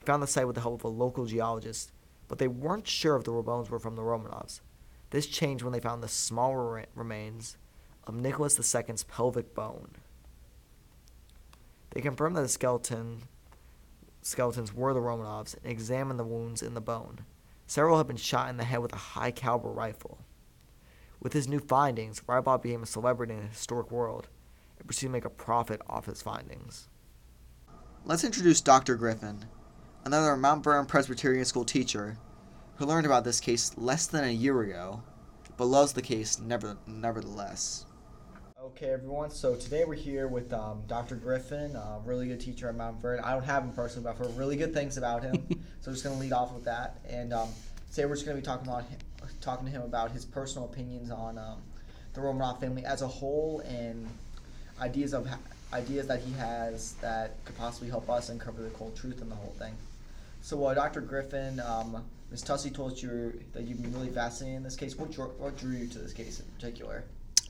He 0.00 0.04
found 0.04 0.20
the 0.20 0.26
site 0.26 0.48
with 0.48 0.56
the 0.56 0.62
help 0.62 0.80
of 0.80 0.84
a 0.84 0.88
local 0.88 1.26
geologist, 1.26 1.92
but 2.26 2.38
they 2.38 2.48
weren't 2.48 2.88
sure 2.88 3.14
if 3.14 3.22
the 3.22 3.30
bones 3.30 3.70
were 3.70 3.78
from 3.78 3.94
the 3.94 4.02
Romanovs. 4.02 4.62
This 5.10 5.28
changed 5.28 5.62
when 5.62 5.72
they 5.72 5.78
found 5.78 6.02
the 6.02 6.08
smaller 6.08 6.84
remains 6.96 7.56
of 8.06 8.14
Nicholas 8.14 8.58
II's 8.58 9.04
pelvic 9.04 9.54
bone. 9.54 9.92
They 11.90 12.00
confirmed 12.00 12.36
that 12.36 12.42
the 12.42 12.48
skeleton 12.48 13.22
skeletons 14.22 14.74
were 14.74 14.92
the 14.92 15.00
Romanovs 15.00 15.56
and 15.62 15.72
examined 15.72 16.18
the 16.18 16.24
wounds 16.24 16.62
in 16.62 16.74
the 16.74 16.80
bone. 16.80 17.20
Several 17.66 17.98
had 17.98 18.06
been 18.06 18.16
shot 18.16 18.48
in 18.48 18.56
the 18.56 18.64
head 18.64 18.80
with 18.80 18.92
a 18.92 18.96
high 18.96 19.30
caliber 19.30 19.70
rifle. 19.70 20.18
With 21.20 21.32
his 21.32 21.48
new 21.48 21.60
findings, 21.60 22.20
Rybald 22.28 22.62
became 22.62 22.82
a 22.82 22.86
celebrity 22.86 23.34
in 23.34 23.40
the 23.40 23.46
historic 23.46 23.90
world 23.90 24.28
and 24.78 24.86
pursued 24.86 25.08
to 25.08 25.12
make 25.12 25.24
a 25.24 25.30
profit 25.30 25.80
off 25.88 26.06
his 26.06 26.22
findings. 26.22 26.88
Let's 28.04 28.24
introduce 28.24 28.60
Dr. 28.60 28.96
Griffin, 28.96 29.44
another 30.04 30.36
Mount 30.36 30.64
Vernon 30.64 30.86
Presbyterian 30.86 31.44
School 31.44 31.64
teacher 31.64 32.18
who 32.76 32.86
learned 32.86 33.04
about 33.04 33.24
this 33.24 33.40
case 33.40 33.76
less 33.76 34.06
than 34.06 34.24
a 34.24 34.30
year 34.30 34.62
ago, 34.62 35.02
but 35.58 35.66
loves 35.66 35.92
the 35.92 36.00
case 36.00 36.38
never, 36.40 36.78
nevertheless. 36.86 37.84
Okay, 38.70 38.90
everyone. 38.90 39.30
So 39.30 39.56
today 39.56 39.84
we're 39.84 39.94
here 39.94 40.28
with 40.28 40.52
um, 40.52 40.82
Dr. 40.86 41.16
Griffin, 41.16 41.74
a 41.74 41.98
really 42.04 42.28
good 42.28 42.38
teacher 42.38 42.68
at 42.68 42.76
Mount 42.76 43.02
Vernon. 43.02 43.24
I 43.24 43.32
don't 43.32 43.42
have 43.42 43.64
him 43.64 43.72
personally, 43.72 44.04
but 44.04 44.10
I've 44.10 44.18
heard 44.18 44.36
really 44.38 44.56
good 44.56 44.72
things 44.72 44.96
about 44.96 45.22
him. 45.22 45.44
so 45.80 45.88
I'm 45.88 45.92
just 45.92 46.04
going 46.04 46.14
to 46.14 46.22
lead 46.22 46.32
off 46.32 46.52
with 46.52 46.64
that. 46.66 47.00
And 47.08 47.32
um, 47.32 47.48
today 47.90 48.06
we're 48.06 48.14
just 48.14 48.26
going 48.26 48.36
to 48.36 48.40
be 48.40 48.46
talking 48.46 48.68
about 48.68 48.84
him, 48.84 48.98
talking 49.40 49.66
to 49.66 49.72
him 49.72 49.82
about 49.82 50.12
his 50.12 50.24
personal 50.24 50.68
opinions 50.68 51.10
on 51.10 51.36
um, 51.36 51.58
the 52.14 52.20
Romanov 52.20 52.60
family 52.60 52.84
as 52.84 53.02
a 53.02 53.08
whole 53.08 53.58
and 53.66 54.06
ideas 54.80 55.14
of 55.14 55.28
ideas 55.72 56.06
that 56.06 56.20
he 56.20 56.32
has 56.34 56.92
that 57.00 57.44
could 57.44 57.58
possibly 57.58 57.88
help 57.88 58.08
us 58.08 58.28
uncover 58.28 58.62
the 58.62 58.70
cold 58.70 58.94
truth 58.94 59.20
in 59.20 59.28
the 59.28 59.34
whole 59.34 59.54
thing. 59.58 59.74
So, 60.42 60.64
uh, 60.64 60.74
Dr. 60.74 61.00
Griffin, 61.00 61.58
um, 61.58 62.04
Ms. 62.30 62.42
Tussey 62.42 62.70
told 62.70 63.02
you 63.02 63.42
that 63.52 63.64
you've 63.64 63.82
been 63.82 63.92
really 63.92 64.10
fascinated 64.10 64.58
in 64.58 64.62
this 64.62 64.76
case. 64.76 64.96
What 64.96 65.10
drew, 65.10 65.24
what 65.24 65.58
drew 65.58 65.72
you 65.72 65.88
to 65.88 65.98
this 65.98 66.12
case 66.12 66.38
in 66.38 66.46
particular? 66.54 67.02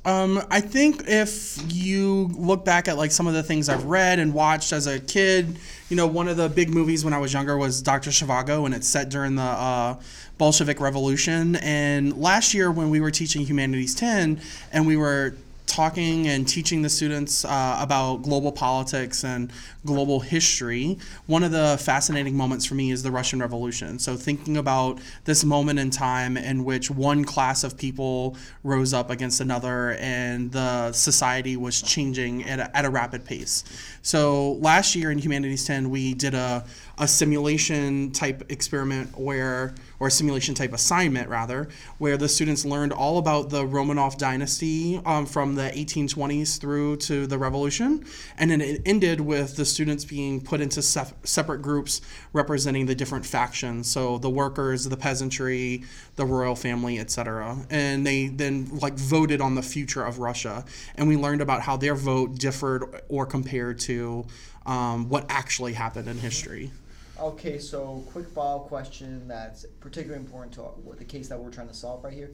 Um, 0.05 0.43
I 0.51 0.61
think 0.61 1.03
if 1.07 1.59
you 1.69 2.31
look 2.35 2.65
back 2.65 2.89
at 2.89 2.97
like 2.97 3.11
some 3.11 3.27
of 3.27 3.35
the 3.35 3.43
things 3.43 3.69
I've 3.69 3.85
read 3.85 4.19
and 4.19 4.33
watched 4.33 4.73
as 4.73 4.87
a 4.87 4.99
kid, 4.99 5.59
you 5.91 5.97
know, 5.97 6.07
one 6.07 6.27
of 6.27 6.39
the 6.39 6.49
big 6.49 6.71
movies 6.71 7.05
when 7.05 7.13
I 7.13 7.19
was 7.19 7.35
younger 7.35 7.59
was 7.59 7.83
Dr. 7.83 8.11
Zhivago, 8.11 8.65
and 8.65 8.75
it's 8.75 8.87
set 8.87 9.11
during 9.11 9.35
the 9.35 9.43
uh, 9.43 10.01
Bolshevik 10.39 10.81
Revolution. 10.81 11.57
And 11.57 12.17
last 12.17 12.55
year 12.55 12.71
when 12.71 12.89
we 12.89 13.01
were 13.01 13.11
teaching 13.11 13.45
Humanities 13.45 13.95
10, 13.95 14.41
and 14.73 14.87
we 14.87 14.97
were 14.97 15.35
talking 15.71 16.27
and 16.27 16.47
teaching 16.47 16.83
the 16.83 16.89
students 16.89 17.45
uh, 17.45 17.79
about 17.81 18.23
global 18.23 18.51
politics 18.51 19.25
and 19.25 19.53
global 19.87 20.19
history, 20.19 20.99
one 21.27 21.45
of 21.45 21.53
the 21.53 21.79
fascinating 21.81 22.37
moments 22.37 22.67
for 22.67 22.75
me 22.75 22.91
is 22.91 23.03
the 23.03 23.11
Russian 23.11 23.39
Revolution. 23.41 23.99
So, 23.99 24.17
thinking 24.17 24.57
about 24.57 24.99
this 25.25 25.45
moment 25.45 25.79
in 25.79 25.91
time 25.91 26.37
in 26.37 26.65
which 26.65 26.91
one 26.91 27.25
class 27.25 27.63
of 27.63 27.79
people 27.79 28.37
rose 28.65 28.93
up 28.93 29.11
against 29.11 29.41
another 29.41 29.93
and 29.93 30.51
the 30.51 30.93
society 30.93 31.57
was 31.57 31.81
changing 31.81 32.45
at 32.45 32.59
a, 32.59 32.77
at 32.77 32.85
a 32.85 32.91
rapid 32.91 33.25
pace. 33.25 33.65
So, 34.03 34.55
last 34.55 34.97
year 34.97 35.13
in 35.13 35.19
Humanities 35.19 35.67
10, 35.67 35.89
we 35.89 36.15
did 36.15 36.35
a, 36.35 36.65
a 36.99 37.07
simulation 37.07 38.11
type 38.11 38.51
experiment 38.51 39.17
where, 39.17 39.75
or 40.01 40.09
a 40.09 40.11
simulation 40.11 40.55
type 40.55 40.73
assignment 40.73 41.29
rather, 41.29 41.69
where 41.99 42.17
the 42.17 42.29
students 42.29 42.65
learned 42.65 42.93
all 42.93 43.19
about 43.19 43.51
the 43.51 43.65
Romanov 43.65 44.17
dynasty 44.17 45.01
um, 45.05 45.27
from 45.27 45.55
the 45.55 45.71
1820s 45.71 46.59
through 46.59 46.97
to 46.97 47.27
the 47.27 47.39
revolution. 47.39 48.05
And 48.39 48.51
then 48.51 48.63
it 48.63 48.81
ended 48.87 49.21
with 49.21 49.57
the 49.57 49.67
students 49.67 50.07
being 50.07 50.41
put 50.41 50.63
into 50.63 50.81
sef- 50.81 51.13
separate 51.25 51.61
groups 51.61 52.01
representing 52.33 52.87
the 52.87 52.95
different 52.95 53.27
factions. 53.27 53.91
So 53.91 54.17
the 54.19 54.31
workers, 54.31 54.87
the 54.87 54.97
peasantry, 54.97 55.85
the 56.17 56.25
royal 56.25 56.57
family, 56.57 56.99
etc. 56.99 57.59
And 57.69 58.07
they 58.07 58.29
then 58.29 58.71
like 58.79 58.95
voted 58.95 59.43
on 59.43 59.55
the 59.55 59.63
future 59.63 60.03
of 60.03 60.19
Russia. 60.19 60.65
And 60.95 61.09
we 61.09 61.17
learned 61.17 61.43
about 61.43 61.61
how 61.61 61.77
their 61.77 61.95
vote 61.95 62.39
differed 62.39 63.03
or 63.09 63.27
compared 63.27 63.79
to 63.81 64.27
um, 64.65 65.09
what 65.11 65.27
actually 65.29 65.75
happened 65.75 66.09
in 66.09 66.19
history. 66.19 66.71
Okay, 67.21 67.59
so 67.59 68.03
quick 68.13 68.29
follow 68.29 68.61
question 68.61 69.29
that's 69.29 69.67
particularly 69.81 70.25
important 70.25 70.55
to 70.55 70.71
the 70.97 71.05
case 71.05 71.29
that 71.29 71.39
we're 71.39 71.51
trying 71.51 71.69
to 71.69 71.75
solve 71.75 72.03
right 72.03 72.15
here. 72.15 72.31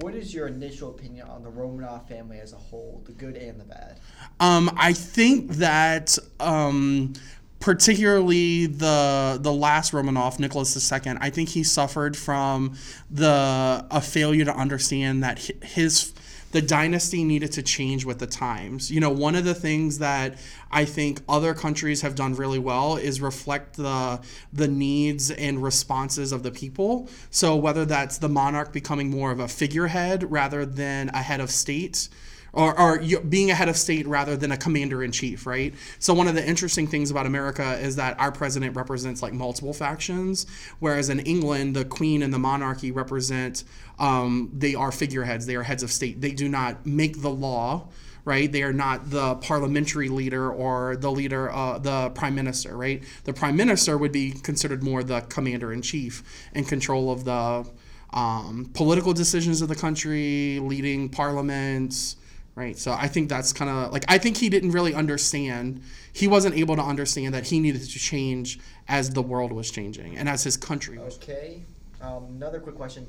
What 0.00 0.14
is 0.14 0.32
your 0.32 0.48
initial 0.48 0.90
opinion 0.90 1.28
on 1.28 1.42
the 1.42 1.50
Romanov 1.50 2.08
family 2.08 2.40
as 2.40 2.52
a 2.54 2.56
whole, 2.56 3.02
the 3.04 3.12
good 3.12 3.36
and 3.36 3.60
the 3.60 3.64
bad? 3.64 4.00
Um, 4.40 4.70
I 4.76 4.94
think 4.94 5.52
that 5.52 6.16
um, 6.40 7.12
particularly 7.60 8.66
the 8.66 9.38
the 9.40 9.52
last 9.52 9.92
Romanov, 9.92 10.38
Nicholas 10.38 10.92
II, 10.92 11.12
I 11.20 11.28
think 11.28 11.50
he 11.50 11.62
suffered 11.62 12.16
from 12.16 12.74
the 13.10 13.86
a 13.90 14.00
failure 14.00 14.46
to 14.46 14.54
understand 14.54 15.22
that 15.22 15.38
his 15.62 16.14
the 16.52 16.62
dynasty 16.62 17.24
needed 17.24 17.52
to 17.52 17.62
change 17.62 18.04
with 18.04 18.18
the 18.18 18.26
times. 18.26 18.90
You 18.90 19.00
know, 19.00 19.10
one 19.10 19.34
of 19.34 19.44
the 19.44 19.54
things 19.54 19.98
that 19.98 20.38
I 20.70 20.84
think 20.84 21.20
other 21.28 21.54
countries 21.54 22.02
have 22.02 22.14
done 22.14 22.34
really 22.34 22.58
well 22.58 22.96
is 22.96 23.20
reflect 23.20 23.76
the 23.76 24.20
the 24.52 24.68
needs 24.68 25.30
and 25.30 25.62
responses 25.62 26.32
of 26.32 26.42
the 26.42 26.50
people. 26.50 27.08
So 27.30 27.56
whether 27.56 27.84
that's 27.84 28.18
the 28.18 28.28
monarch 28.28 28.72
becoming 28.72 29.10
more 29.10 29.30
of 29.30 29.40
a 29.40 29.48
figurehead 29.48 30.30
rather 30.30 30.64
than 30.64 31.08
a 31.10 31.22
head 31.22 31.40
of 31.40 31.50
state, 31.50 32.08
or, 32.56 32.78
or 32.80 32.98
being 33.28 33.50
a 33.50 33.54
head 33.54 33.68
of 33.68 33.76
state 33.76 34.06
rather 34.06 34.34
than 34.34 34.50
a 34.50 34.56
commander 34.56 35.04
in 35.04 35.12
chief, 35.12 35.46
right? 35.46 35.74
So 35.98 36.14
one 36.14 36.26
of 36.26 36.34
the 36.34 36.44
interesting 36.44 36.86
things 36.86 37.10
about 37.10 37.26
America 37.26 37.78
is 37.78 37.96
that 37.96 38.18
our 38.18 38.32
president 38.32 38.74
represents 38.74 39.22
like 39.22 39.34
multiple 39.34 39.74
factions, 39.74 40.46
whereas 40.78 41.10
in 41.10 41.20
England, 41.20 41.76
the 41.76 41.84
queen 41.84 42.22
and 42.22 42.32
the 42.32 42.38
monarchy 42.38 42.90
represent 42.90 43.62
um, 43.98 44.50
they 44.54 44.74
are 44.74 44.90
figureheads, 44.90 45.44
they 45.44 45.54
are 45.54 45.62
heads 45.62 45.82
of 45.82 45.92
state. 45.92 46.22
They 46.22 46.32
do 46.32 46.48
not 46.48 46.86
make 46.86 47.20
the 47.20 47.30
law 47.30 47.88
right? 48.24 48.50
They 48.50 48.64
are 48.64 48.72
not 48.72 49.08
the 49.08 49.36
parliamentary 49.36 50.08
leader 50.08 50.50
or 50.50 50.96
the 50.96 51.12
leader, 51.12 51.48
uh, 51.52 51.78
the 51.78 52.10
prime 52.10 52.34
minister, 52.34 52.76
right? 52.76 53.00
The 53.22 53.32
prime 53.32 53.54
minister 53.54 53.96
would 53.96 54.10
be 54.10 54.32
considered 54.32 54.82
more 54.82 55.04
the 55.04 55.20
commander 55.20 55.72
in 55.72 55.80
chief 55.80 56.24
in 56.52 56.64
control 56.64 57.12
of 57.12 57.24
the 57.24 57.70
um, 58.12 58.68
political 58.74 59.12
decisions 59.12 59.62
of 59.62 59.68
the 59.68 59.76
country, 59.76 60.58
leading 60.58 61.08
parliaments, 61.08 62.16
right? 62.56 62.76
So 62.76 62.90
I 62.90 63.06
think 63.06 63.28
that's 63.28 63.52
kind 63.52 63.70
of 63.70 63.92
like 63.92 64.04
I 64.08 64.18
think 64.18 64.38
he 64.38 64.48
didn't 64.48 64.72
really 64.72 64.94
understand. 64.94 65.82
He 66.12 66.26
wasn't 66.26 66.56
able 66.56 66.74
to 66.74 66.82
understand 66.82 67.32
that 67.34 67.46
he 67.46 67.60
needed 67.60 67.82
to 67.82 67.98
change 67.98 68.58
as 68.88 69.10
the 69.10 69.22
world 69.22 69.52
was 69.52 69.70
changing 69.70 70.16
and 70.16 70.28
as 70.28 70.42
his 70.42 70.56
country. 70.56 70.98
Okay. 70.98 71.62
Um, 72.00 72.24
another 72.30 72.58
quick 72.58 72.74
question. 72.74 73.06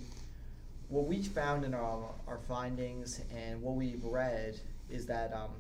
What 0.90 1.08
we 1.08 1.24
found 1.24 1.66
in 1.66 1.74
our, 1.74 2.12
our 2.28 2.38
findings 2.48 3.22
and 3.36 3.62
what 3.62 3.76
we've 3.76 4.04
read 4.04 4.60
is 4.90 5.06
that 5.08 5.34
um, 5.34 5.52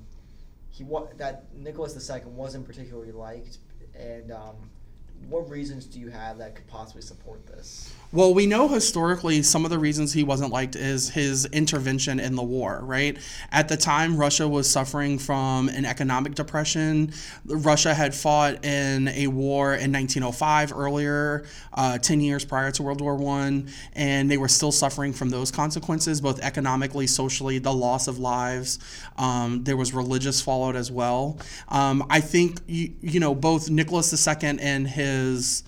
he 0.69 0.83
wa- 0.83 1.07
that 1.17 1.45
Nicholas 1.55 2.09
II 2.09 2.21
wasn't 2.27 2.65
particularly 2.65 3.11
liked, 3.11 3.57
and 3.97 4.31
um, 4.31 4.55
what 5.27 5.49
reasons 5.49 5.85
do 5.85 5.99
you 5.99 6.09
have 6.09 6.37
that 6.37 6.55
could 6.55 6.67
possibly 6.67 7.01
support 7.01 7.45
this? 7.47 7.93
Well, 8.13 8.33
we 8.33 8.45
know 8.47 8.69
historically 8.69 9.43
some 9.43 9.65
of 9.65 9.69
the 9.69 9.77
reasons 9.77 10.13
he 10.13 10.23
wasn't 10.23 10.53
liked 10.53 10.77
is 10.77 11.09
his 11.09 11.45
intervention 11.47 12.21
in 12.21 12.35
the 12.35 12.43
war, 12.43 12.79
right? 12.81 13.17
At 13.51 13.67
the 13.67 13.75
time, 13.75 14.15
Russia 14.15 14.47
was 14.47 14.69
suffering 14.69 15.19
from 15.19 15.67
an 15.67 15.83
economic 15.83 16.33
depression. 16.33 17.11
Russia 17.45 17.93
had 17.93 18.15
fought 18.15 18.63
in 18.63 19.09
a 19.09 19.27
war 19.27 19.73
in 19.73 19.91
1905 19.91 20.71
earlier, 20.71 21.45
uh, 21.73 21.97
10 21.97 22.21
years 22.21 22.45
prior 22.45 22.71
to 22.71 22.83
World 22.83 23.01
War 23.01 23.17
One, 23.17 23.67
and 23.91 24.31
they 24.31 24.37
were 24.37 24.47
still 24.47 24.71
suffering 24.71 25.11
from 25.11 25.29
those 25.29 25.51
consequences, 25.51 26.21
both 26.21 26.39
economically, 26.39 27.07
socially, 27.07 27.59
the 27.59 27.73
loss 27.73 28.07
of 28.07 28.19
lives. 28.19 28.79
Um, 29.17 29.65
there 29.65 29.75
was 29.75 29.93
religious 29.93 30.39
fallout 30.39 30.77
as 30.77 30.89
well. 30.89 31.39
Um, 31.67 32.05
I 32.09 32.21
think, 32.21 32.61
you, 32.67 32.93
you 33.01 33.19
know, 33.19 33.35
both 33.35 33.69
Nicholas 33.69 34.25
II 34.25 34.59
and 34.61 34.87
his 34.87 35.63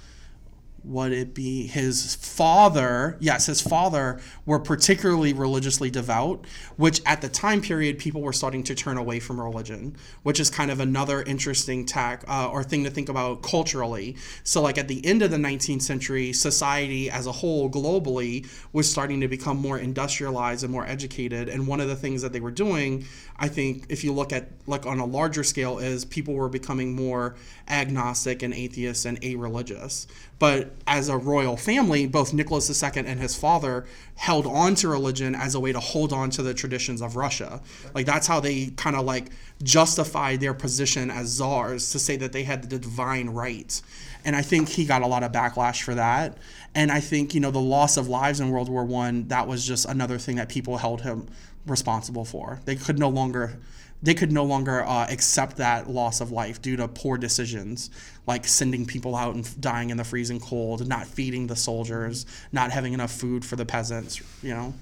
would 0.90 1.12
it 1.12 1.34
be 1.34 1.68
his 1.68 2.16
father 2.16 3.18
yes 3.20 3.46
his 3.46 3.62
father 3.62 4.20
were 4.46 4.60
particularly 4.60 5.32
religiously 5.32 5.90
devout 5.90 6.46
which 6.76 7.02
at 7.06 7.22
the 7.22 7.30
time 7.30 7.62
period 7.62 7.98
people 7.98 8.22
were 8.22 8.34
starting 8.34 8.64
to 8.64 8.76
turn 8.76 8.98
away 8.98 9.20
from 9.20 9.40
religion 9.40 9.96
which 10.24 10.40
is 10.40 10.50
kind 10.50 10.72
of 10.72 10.80
another 10.80 11.22
interesting 11.24 11.86
tack 11.86 12.24
uh, 12.28 12.50
or 12.50 12.64
thing 12.64 12.84
to 12.84 12.90
think 12.90 13.10
about 13.10 13.42
culturally. 13.42 14.16
So 14.44 14.62
like 14.62 14.78
at 14.78 14.88
the 14.88 15.06
end 15.06 15.22
of 15.22 15.32
the 15.32 15.38
19th 15.38 15.82
century 15.82 16.34
society 16.34 17.10
as 17.10 17.28
a 17.28 17.32
whole 17.32 17.70
globally 17.70 18.48
was 18.74 18.90
starting 18.90 19.22
to 19.22 19.28
become 19.28 19.58
more 19.58 19.78
industrialized 19.78 20.64
and 20.64 20.72
more 20.72 20.86
educated. 20.86 21.50
And 21.50 21.68
one 21.68 21.80
of 21.80 21.88
the 21.88 21.96
things 21.96 22.22
that 22.22 22.34
they 22.34 22.40
were 22.40 22.52
doing 22.52 23.06
i 23.40 23.48
think 23.48 23.86
if 23.90 24.04
you 24.04 24.14
look 24.14 24.32
at 24.32 24.50
like 24.68 24.86
on 24.86 25.00
a 25.00 25.06
larger 25.06 25.44
scale 25.44 25.80
is 25.80 26.06
people 26.06 26.34
were 26.34 26.50
becoming 26.50 26.96
more 26.96 27.36
agnostic 27.68 28.44
and 28.44 28.54
atheist 28.54 29.06
and 29.06 29.18
a-religious 29.24 30.06
but 30.38 30.79
as 30.88 31.10
a 31.10 31.18
royal 31.18 31.58
family, 31.58 32.08
both 32.08 32.34
Nicholas 32.34 32.84
II 32.84 33.04
and 33.06 33.20
his 33.20 33.36
father 33.36 33.86
held 34.16 34.46
on 34.46 34.76
to 34.76 34.88
religion 34.88 35.36
as 35.36 35.56
a 35.56 35.60
way 35.60 35.72
to 35.72 35.80
hold 35.80 36.12
on 36.12 36.30
to 36.32 36.42
the 36.42 36.54
traditions 36.54 37.02
of 37.02 37.16
Russia. 37.16 37.62
Like 37.94 38.06
that's 38.06 38.28
how 38.28 38.40
they 38.40 38.68
kind 38.68 38.96
of 38.96 39.06
like 39.06 39.32
justified 39.64 40.40
their 40.40 40.54
position 40.54 41.12
as 41.12 41.28
czars 41.28 41.92
to 41.92 42.00
say 42.00 42.16
that 42.18 42.32
they 42.32 42.44
had 42.44 42.70
the 42.70 42.80
divine 42.80 43.30
right. 43.30 43.82
And 44.26 44.36
I 44.36 44.42
think 44.42 44.70
he 44.70 44.86
got 44.86 45.02
a 45.02 45.08
lot 45.08 45.24
of 45.24 45.32
backlash 45.32 45.82
for 45.82 45.96
that. 45.96 46.38
And 46.76 46.92
I 46.92 47.00
think, 47.00 47.34
you 47.34 47.40
know, 47.40 47.52
the 47.52 47.60
loss 47.60 47.98
of 47.98 48.08
lives 48.08 48.40
in 48.40 48.50
World 48.50 48.70
War 48.70 48.84
One, 48.84 49.28
that 49.30 49.48
was 49.48 49.66
just 49.66 49.86
another 49.86 50.18
thing 50.18 50.36
that 50.36 50.50
people 50.50 50.78
held 50.78 51.02
him 51.02 51.28
responsible 51.66 52.26
for. 52.26 52.60
They 52.66 52.76
could 52.76 53.00
no 53.00 53.10
longer 53.10 53.60
they 54.02 54.14
could 54.14 54.32
no 54.32 54.46
longer 54.46 54.84
uh, 54.84 55.08
accept 55.10 55.58
that 55.58 55.90
loss 55.90 56.22
of 56.22 56.32
life 56.32 56.62
due 56.62 56.78
to 56.78 56.88
poor 56.88 57.18
decisions 57.18 57.90
like 58.30 58.46
sending 58.46 58.86
people 58.86 59.16
out 59.16 59.36
and 59.36 59.60
dying 59.60 59.90
in 59.90 59.98
the 59.98 60.04
freezing 60.04 60.40
cold 60.40 60.88
not 60.88 61.06
feeding 61.06 61.48
the 61.48 61.56
soldiers 61.56 62.26
not 62.52 62.72
having 62.72 62.94
enough 62.94 63.12
food 63.12 63.44
for 63.44 63.58
the 63.58 63.66
peasants 63.66 64.22
you 64.42 64.54
know 64.54 64.74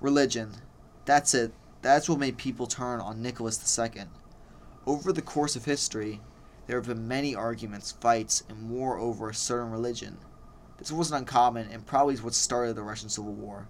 religion 0.00 0.50
That's 1.10 1.34
it. 1.34 1.52
That's 1.82 2.08
what 2.08 2.20
made 2.20 2.36
people 2.36 2.68
turn 2.68 3.00
on 3.00 3.20
Nicholas 3.20 3.78
II. 3.78 4.04
Over 4.86 5.12
the 5.12 5.22
course 5.22 5.56
of 5.56 5.64
history, 5.64 6.20
there 6.66 6.76
have 6.76 6.86
been 6.86 7.08
many 7.08 7.34
arguments, 7.34 7.90
fights, 7.92 8.44
and 8.48 8.70
war 8.70 8.98
over 8.98 9.28
a 9.28 9.34
certain 9.34 9.72
religion. 9.72 10.16
This 10.78 10.92
wasn't 10.92 11.20
uncommon 11.20 11.68
and 11.72 11.84
probably 11.84 12.14
is 12.14 12.22
what 12.22 12.34
started 12.34 12.76
the 12.76 12.82
Russian 12.82 13.08
Civil 13.08 13.32
War. 13.32 13.66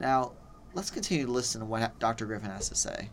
Now, 0.00 0.32
let's 0.72 0.90
continue 0.90 1.26
to 1.26 1.32
listen 1.32 1.60
to 1.60 1.66
what 1.66 1.98
Dr. 1.98 2.26
Griffin 2.26 2.50
has 2.50 2.68
to 2.70 2.74
say. 2.74 3.10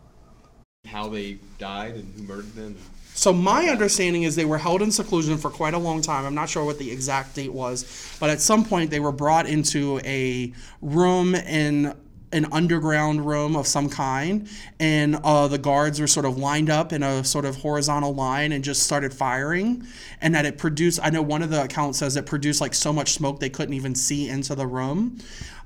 How 0.85 1.09
they 1.09 1.39
died 1.59 1.95
and 1.95 2.13
who 2.15 2.23
murdered 2.23 2.55
them. 2.55 2.77
So 3.13 3.33
my 3.33 3.67
understanding 3.67 4.23
is 4.23 4.35
they 4.35 4.45
were 4.45 4.57
held 4.57 4.81
in 4.81 4.91
seclusion 4.91 5.37
for 5.37 5.49
quite 5.49 5.73
a 5.73 5.77
long 5.77 6.01
time. 6.01 6.25
I'm 6.25 6.33
not 6.33 6.49
sure 6.49 6.65
what 6.65 6.79
the 6.79 6.89
exact 6.91 7.35
date 7.35 7.53
was, 7.53 8.15
but 8.19 8.29
at 8.29 8.41
some 8.41 8.65
point 8.65 8.89
they 8.89 8.99
were 8.99 9.11
brought 9.11 9.45
into 9.45 9.99
a 10.03 10.53
room 10.81 11.35
in 11.35 11.93
an 12.33 12.45
underground 12.51 13.25
room 13.25 13.55
of 13.55 13.67
some 13.67 13.89
kind, 13.89 14.47
and 14.79 15.17
uh, 15.17 15.47
the 15.47 15.57
guards 15.57 15.99
were 15.99 16.07
sort 16.07 16.25
of 16.25 16.37
lined 16.37 16.69
up 16.69 16.93
in 16.93 17.03
a 17.03 17.23
sort 17.23 17.45
of 17.45 17.57
horizontal 17.57 18.13
line 18.13 18.51
and 18.53 18.63
just 18.63 18.83
started 18.83 19.13
firing, 19.13 19.85
and 20.21 20.33
that 20.33 20.45
it 20.45 20.57
produced. 20.57 20.99
I 21.03 21.09
know 21.09 21.21
one 21.21 21.41
of 21.41 21.49
the 21.49 21.63
accounts 21.63 21.99
says 21.99 22.15
it 22.15 22.25
produced 22.25 22.61
like 22.61 22.73
so 22.73 22.93
much 22.93 23.11
smoke 23.11 23.39
they 23.39 23.49
couldn't 23.49 23.73
even 23.73 23.95
see 23.95 24.29
into 24.29 24.55
the 24.55 24.65
room. 24.65 25.19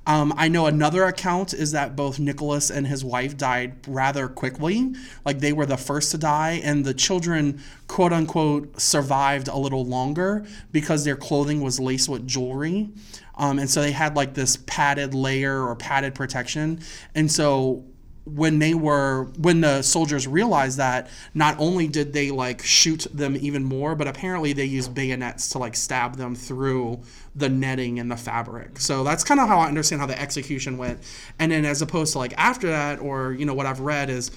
Um, 0.07 0.33
I 0.37 0.47
know 0.47 0.67
another 0.67 1.05
account 1.05 1.53
is 1.53 1.71
that 1.71 1.95
both 1.95 2.19
Nicholas 2.19 2.69
and 2.69 2.85
his 2.85 3.03
wife 3.03 3.35
died 3.37 3.75
rather 3.87 4.27
quickly. 4.27 4.93
Like 5.25 5.39
they 5.39 5.51
were 5.51 5.65
the 5.65 5.77
first 5.77 6.11
to 6.11 6.17
die, 6.17 6.61
and 6.63 6.85
the 6.85 6.93
children, 6.93 7.61
quote 7.87 8.13
unquote, 8.13 8.79
survived 8.79 9.47
a 9.47 9.57
little 9.57 9.85
longer 9.85 10.45
because 10.71 11.03
their 11.03 11.15
clothing 11.15 11.61
was 11.61 11.79
laced 11.79 12.07
with 12.07 12.27
jewelry. 12.27 12.89
Um, 13.37 13.59
and 13.59 13.69
so 13.69 13.81
they 13.81 13.91
had 13.91 14.15
like 14.15 14.33
this 14.33 14.57
padded 14.65 15.13
layer 15.13 15.65
or 15.65 15.75
padded 15.75 16.15
protection. 16.15 16.81
And 17.15 17.31
so 17.31 17.83
when 18.25 18.57
they 18.57 18.73
were 18.73 19.25
when 19.37 19.61
the 19.61 19.83
soldiers 19.83 20.27
realized 20.27 20.79
that 20.79 21.09
not 21.35 21.55
only 21.59 21.87
did 21.87 22.11
they 22.11 22.31
like 22.31 22.63
shoot 22.63 23.05
them 23.13 23.37
even 23.39 23.63
more 23.63 23.95
but 23.95 24.07
apparently 24.07 24.51
they 24.51 24.65
used 24.65 24.95
bayonets 24.95 25.49
to 25.49 25.59
like 25.59 25.75
stab 25.75 26.15
them 26.15 26.35
through 26.35 26.99
the 27.35 27.49
netting 27.49 27.99
and 27.99 28.09
the 28.09 28.15
fabric. 28.17 28.79
So 28.79 29.03
that's 29.03 29.23
kind 29.23 29.39
of 29.39 29.47
how 29.47 29.59
i 29.59 29.67
understand 29.67 30.01
how 30.01 30.07
the 30.07 30.19
execution 30.19 30.77
went. 30.77 30.99
And 31.37 31.51
then 31.51 31.65
as 31.65 31.81
opposed 31.81 32.13
to 32.13 32.19
like 32.19 32.33
after 32.37 32.67
that 32.67 32.99
or 32.99 33.33
you 33.33 33.45
know 33.45 33.53
what 33.53 33.67
i've 33.67 33.79
read 33.79 34.09
is 34.09 34.31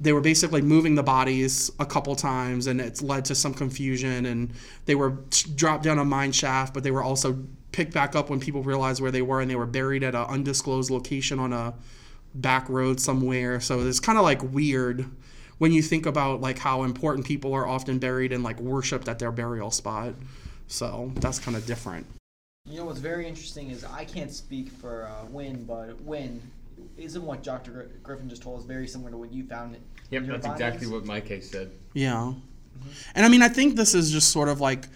they 0.00 0.12
were 0.12 0.22
basically 0.22 0.62
moving 0.62 0.94
the 0.94 1.02
bodies 1.02 1.70
a 1.78 1.86
couple 1.86 2.16
times 2.16 2.66
and 2.66 2.80
it's 2.80 3.02
led 3.02 3.26
to 3.26 3.34
some 3.34 3.52
confusion 3.52 4.26
and 4.26 4.52
they 4.86 4.94
were 4.94 5.18
dropped 5.54 5.84
down 5.84 5.98
a 5.98 6.04
mine 6.04 6.32
shaft 6.32 6.72
but 6.72 6.82
they 6.82 6.90
were 6.90 7.02
also 7.02 7.38
picked 7.72 7.92
back 7.92 8.16
up 8.16 8.30
when 8.30 8.40
people 8.40 8.62
realized 8.62 9.02
where 9.02 9.10
they 9.10 9.22
were 9.22 9.40
and 9.40 9.50
they 9.50 9.56
were 9.56 9.66
buried 9.66 10.02
at 10.02 10.14
an 10.14 10.24
undisclosed 10.28 10.90
location 10.90 11.38
on 11.38 11.52
a 11.52 11.74
back 12.34 12.68
road 12.68 13.00
somewhere. 13.00 13.60
So 13.60 13.80
it's 13.80 14.00
kind 14.00 14.18
of 14.18 14.24
like 14.24 14.42
weird 14.42 15.06
when 15.58 15.72
you 15.72 15.82
think 15.82 16.06
about 16.06 16.40
like 16.40 16.58
how 16.58 16.82
important 16.82 17.26
people 17.26 17.52
are 17.54 17.66
often 17.66 17.98
buried 17.98 18.32
and 18.32 18.42
like 18.42 18.60
worshipped 18.60 19.08
at 19.08 19.18
their 19.18 19.32
burial 19.32 19.70
spot. 19.70 20.14
So 20.66 21.12
that's 21.16 21.38
kind 21.38 21.56
of 21.56 21.66
different. 21.66 22.06
You 22.66 22.78
know 22.78 22.86
what's 22.86 22.98
very 22.98 23.28
interesting 23.28 23.70
is 23.70 23.84
I 23.84 24.04
can't 24.04 24.32
speak 24.32 24.70
for 24.70 25.06
uh, 25.06 25.26
Win, 25.26 25.64
but 25.64 26.00
Win 26.00 26.40
isn't 26.96 27.22
what 27.22 27.42
Dr. 27.42 27.70
Gr- 27.70 27.82
Griffin 28.02 28.28
just 28.28 28.42
told 28.42 28.60
us 28.60 28.64
very 28.64 28.86
similar 28.86 29.10
to 29.10 29.18
what 29.18 29.32
you 29.32 29.46
found. 29.46 29.76
Yep, 30.10 30.22
in 30.22 30.28
your 30.28 30.38
that's 30.38 30.46
exactly 30.46 30.86
what 30.86 31.04
my 31.04 31.20
case 31.20 31.50
said. 31.50 31.70
Yeah. 31.92 32.32
And 33.14 33.24
I 33.24 33.28
mean, 33.28 33.42
I 33.42 33.48
think 33.48 33.76
this 33.76 33.94
is 33.94 34.10
just 34.10 34.30
sort 34.30 34.48
of 34.48 34.60
like, 34.60 34.86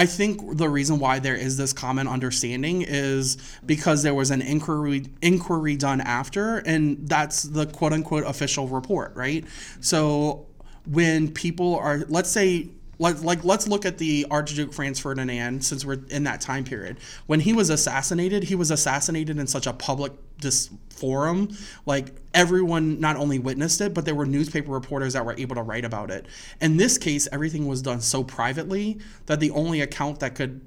I 0.00 0.06
think 0.06 0.56
the 0.56 0.66
reason 0.66 0.98
why 0.98 1.18
there 1.18 1.34
is 1.34 1.58
this 1.58 1.74
common 1.74 2.08
understanding 2.08 2.80
is 2.80 3.36
because 3.66 4.02
there 4.02 4.14
was 4.14 4.30
an 4.30 4.40
inquiry 4.40 5.04
inquiry 5.20 5.76
done 5.76 6.00
after, 6.00 6.56
and 6.60 7.06
that's 7.06 7.42
the 7.42 7.66
quote 7.66 7.92
unquote 7.92 8.24
official 8.24 8.66
report, 8.66 9.14
right? 9.14 9.44
So 9.80 10.46
when 10.86 11.30
people 11.30 11.76
are, 11.76 11.98
let's 12.08 12.30
say, 12.30 12.70
like, 13.00 13.22
like 13.22 13.44
let's 13.44 13.66
look 13.66 13.86
at 13.86 13.96
the 13.96 14.26
Archduke 14.30 14.74
Franz 14.74 15.00
Ferdinand 15.00 15.64
since 15.64 15.86
we're 15.86 16.00
in 16.10 16.24
that 16.24 16.42
time 16.42 16.64
period. 16.64 16.98
When 17.26 17.40
he 17.40 17.54
was 17.54 17.70
assassinated, 17.70 18.44
he 18.44 18.54
was 18.54 18.70
assassinated 18.70 19.38
in 19.38 19.46
such 19.46 19.66
a 19.66 19.72
public 19.72 20.12
dis- 20.38 20.68
forum. 20.90 21.48
Like 21.86 22.12
everyone 22.34 23.00
not 23.00 23.16
only 23.16 23.38
witnessed 23.38 23.80
it, 23.80 23.94
but 23.94 24.04
there 24.04 24.14
were 24.14 24.26
newspaper 24.26 24.70
reporters 24.70 25.14
that 25.14 25.24
were 25.24 25.34
able 25.38 25.56
to 25.56 25.62
write 25.62 25.86
about 25.86 26.10
it. 26.10 26.26
In 26.60 26.76
this 26.76 26.98
case, 26.98 27.26
everything 27.32 27.66
was 27.66 27.80
done 27.80 28.02
so 28.02 28.22
privately 28.22 28.98
that 29.26 29.40
the 29.40 29.50
only 29.52 29.80
account 29.80 30.20
that 30.20 30.34
could 30.34 30.60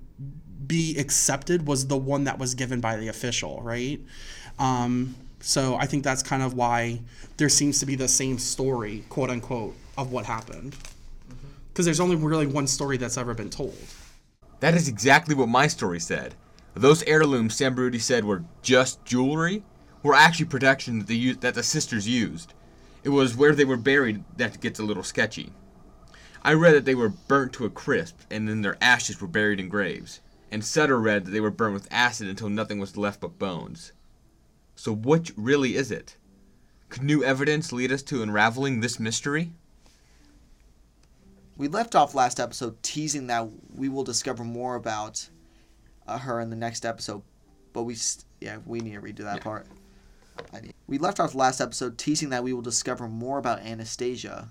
be 0.66 0.98
accepted 0.98 1.68
was 1.68 1.86
the 1.86 1.98
one 1.98 2.24
that 2.24 2.40
was 2.40 2.56
given 2.56 2.82
by 2.82 2.96
the 2.96 3.10
official, 3.10 3.62
right? 3.62 4.02
Um, 4.58 5.14
so 5.40 5.76
I 5.76 5.86
think 5.86 6.04
that's 6.04 6.24
kind 6.24 6.42
of 6.42 6.56
why 6.56 7.02
there 7.38 7.50
seems 7.50 7.80
to 7.80 7.86
be 7.86 7.96
the 7.96 8.08
same 8.08 8.40
story, 8.40 9.04
quote 9.10 9.30
unquote, 9.30 9.76
of 10.00 10.12
what 10.12 10.26
happened. 10.26 10.76
Because 11.74 11.86
there's 11.86 12.00
only 12.00 12.16
really 12.16 12.46
one 12.46 12.68
story 12.68 12.98
that's 12.98 13.18
ever 13.18 13.34
been 13.34 13.50
told. 13.50 13.76
That 14.60 14.76
is 14.76 14.88
exactly 14.88 15.34
what 15.34 15.50
my 15.50 15.66
story 15.66 16.00
said. 16.00 16.36
Those 16.76 17.02
heirlooms 17.04 17.56
Sam 17.56 17.74
Brody 17.74 17.98
said 17.98 18.24
were 18.24 18.44
just 18.62 19.04
jewelry 19.06 19.64
were 20.04 20.14
actually 20.14 20.46
protection 20.46 21.00
that, 21.00 21.14
used, 21.14 21.42
that 21.42 21.56
the 21.56 21.64
sisters 21.64 22.08
used. 22.08 22.54
It 23.04 23.10
was 23.10 23.36
where 23.36 23.56
they 23.56 23.66
were 23.66 23.78
buried 23.78 24.24
that 24.38 24.62
gets 24.62 24.80
a 24.80 24.84
little 24.84 25.04
sketchy. 25.04 25.52
I 26.44 26.54
read 26.54 26.76
that 26.76 26.86
they 26.86 26.94
were 26.94 27.10
burnt 27.10 27.54
to 27.54 27.66
a 27.66 27.70
crisp, 27.70 28.20
and 28.30 28.48
then 28.48 28.62
their 28.62 28.78
ashes 28.82 29.20
were 29.20 29.28
buried 29.28 29.60
in 29.60 29.70
graves. 29.70 30.20
And 30.52 30.64
Sutter 30.64 31.00
read 31.00 31.26
that 31.26 31.32
they 31.32 31.40
were 31.40 31.50
burnt 31.50 31.74
with 31.74 31.88
acid 31.90 32.28
until 32.28 32.50
nothing 32.50 32.80
was 32.80 32.98
left 32.98 33.22
but 33.22 33.40
bones. 33.40 33.94
So 34.76 34.94
what 34.94 35.32
really 35.36 35.76
is 35.76 35.90
it? 35.90 36.18
Could 36.90 37.04
new 37.04 37.24
evidence 37.24 37.72
lead 37.72 37.92
us 37.92 38.04
to 38.04 38.22
unraveling 38.22 38.82
this 38.82 39.00
mystery? 39.00 39.54
We 41.56 41.68
left 41.68 41.96
off 41.96 42.16
last 42.16 42.40
episode 42.40 42.82
teasing 42.82 43.28
that 43.28 43.48
we 43.76 43.90
will 43.90 44.04
discover 44.04 44.44
more 44.44 44.76
about 44.76 45.30
uh, 46.08 46.18
her 46.18 46.40
in 46.40 46.50
the 46.50 46.56
next 46.56 46.86
episode, 46.86 47.22
but 47.74 47.84
we 47.84 47.96
st- 47.96 48.26
yeah 48.42 48.58
we 48.66 48.80
need 48.80 48.94
to 48.96 49.02
redo 49.02 49.18
that 49.20 49.38
Yeah. 49.38 49.44
part. 49.44 49.68
I 50.52 50.62
need. 50.62 50.74
We 50.88 50.98
left 50.98 51.20
off 51.20 51.36
last 51.36 51.62
episode 51.62 51.98
teasing 51.98 52.30
that 52.30 52.44
we 52.44 52.54
will 52.54 52.62
discover 52.64 53.08
more 53.08 53.38
about 53.38 53.60
Anastasia, 53.60 54.50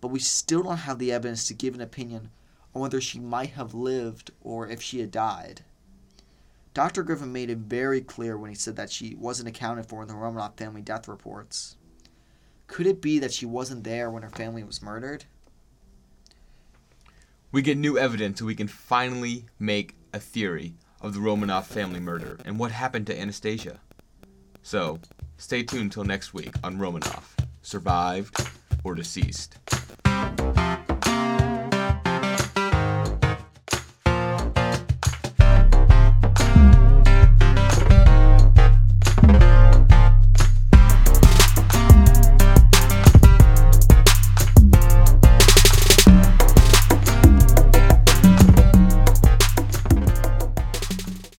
but 0.00 0.08
we 0.08 0.18
still 0.18 0.62
don't 0.64 0.78
have 0.78 0.98
the 0.98 1.12
evidence 1.12 1.46
to 1.48 1.54
give 1.54 1.74
an 1.74 1.80
opinion 1.80 2.30
on 2.74 2.82
whether 2.82 3.00
she 3.00 3.20
might 3.20 3.50
have 3.50 3.72
lived 3.72 4.32
or 4.42 4.68
if 4.68 4.82
she 4.82 4.98
had 5.00 5.10
died. 5.12 5.64
Dr. 6.74 7.02
Griffin 7.02 7.32
made 7.32 7.50
it 7.50 7.58
very 7.58 8.00
clear 8.00 8.36
when 8.36 8.50
he 8.50 8.54
said 8.56 8.76
that 8.76 8.90
she 8.92 9.14
wasn't 9.16 9.48
accounted 9.48 9.86
for 9.86 10.02
in 10.02 10.08
the 10.08 10.14
Romanov 10.14 10.56
family 10.56 10.82
death 10.82 11.08
reports. 11.08 11.76
Could 12.68 12.86
it 12.86 13.00
be 13.00 13.18
that 13.18 13.32
she 13.32 13.46
wasn't 13.46 13.82
there 13.84 14.10
when 14.10 14.22
her 14.22 14.30
family 14.30 14.62
was 14.62 14.80
murdered? 14.82 15.24
We 17.52 17.62
get 17.62 17.78
new 17.78 17.98
evidence 17.98 18.38
so 18.38 18.44
we 18.44 18.54
can 18.54 18.68
finally 18.68 19.46
make 19.58 19.96
a 20.12 20.20
theory 20.20 20.74
of 21.00 21.14
the 21.14 21.18
Romanov 21.18 21.64
family 21.64 21.98
murder 21.98 22.38
and 22.44 22.60
what 22.60 22.70
happened 22.70 23.08
to 23.08 23.18
Anastasia. 23.18 23.80
So, 24.62 25.00
stay 25.36 25.64
tuned 25.64 25.90
till 25.90 26.04
next 26.04 26.32
week 26.32 26.54
on 26.62 26.78
Romanov 26.78 27.24
Survived 27.62 28.40
or 28.84 28.94
Deceased. 28.94 29.58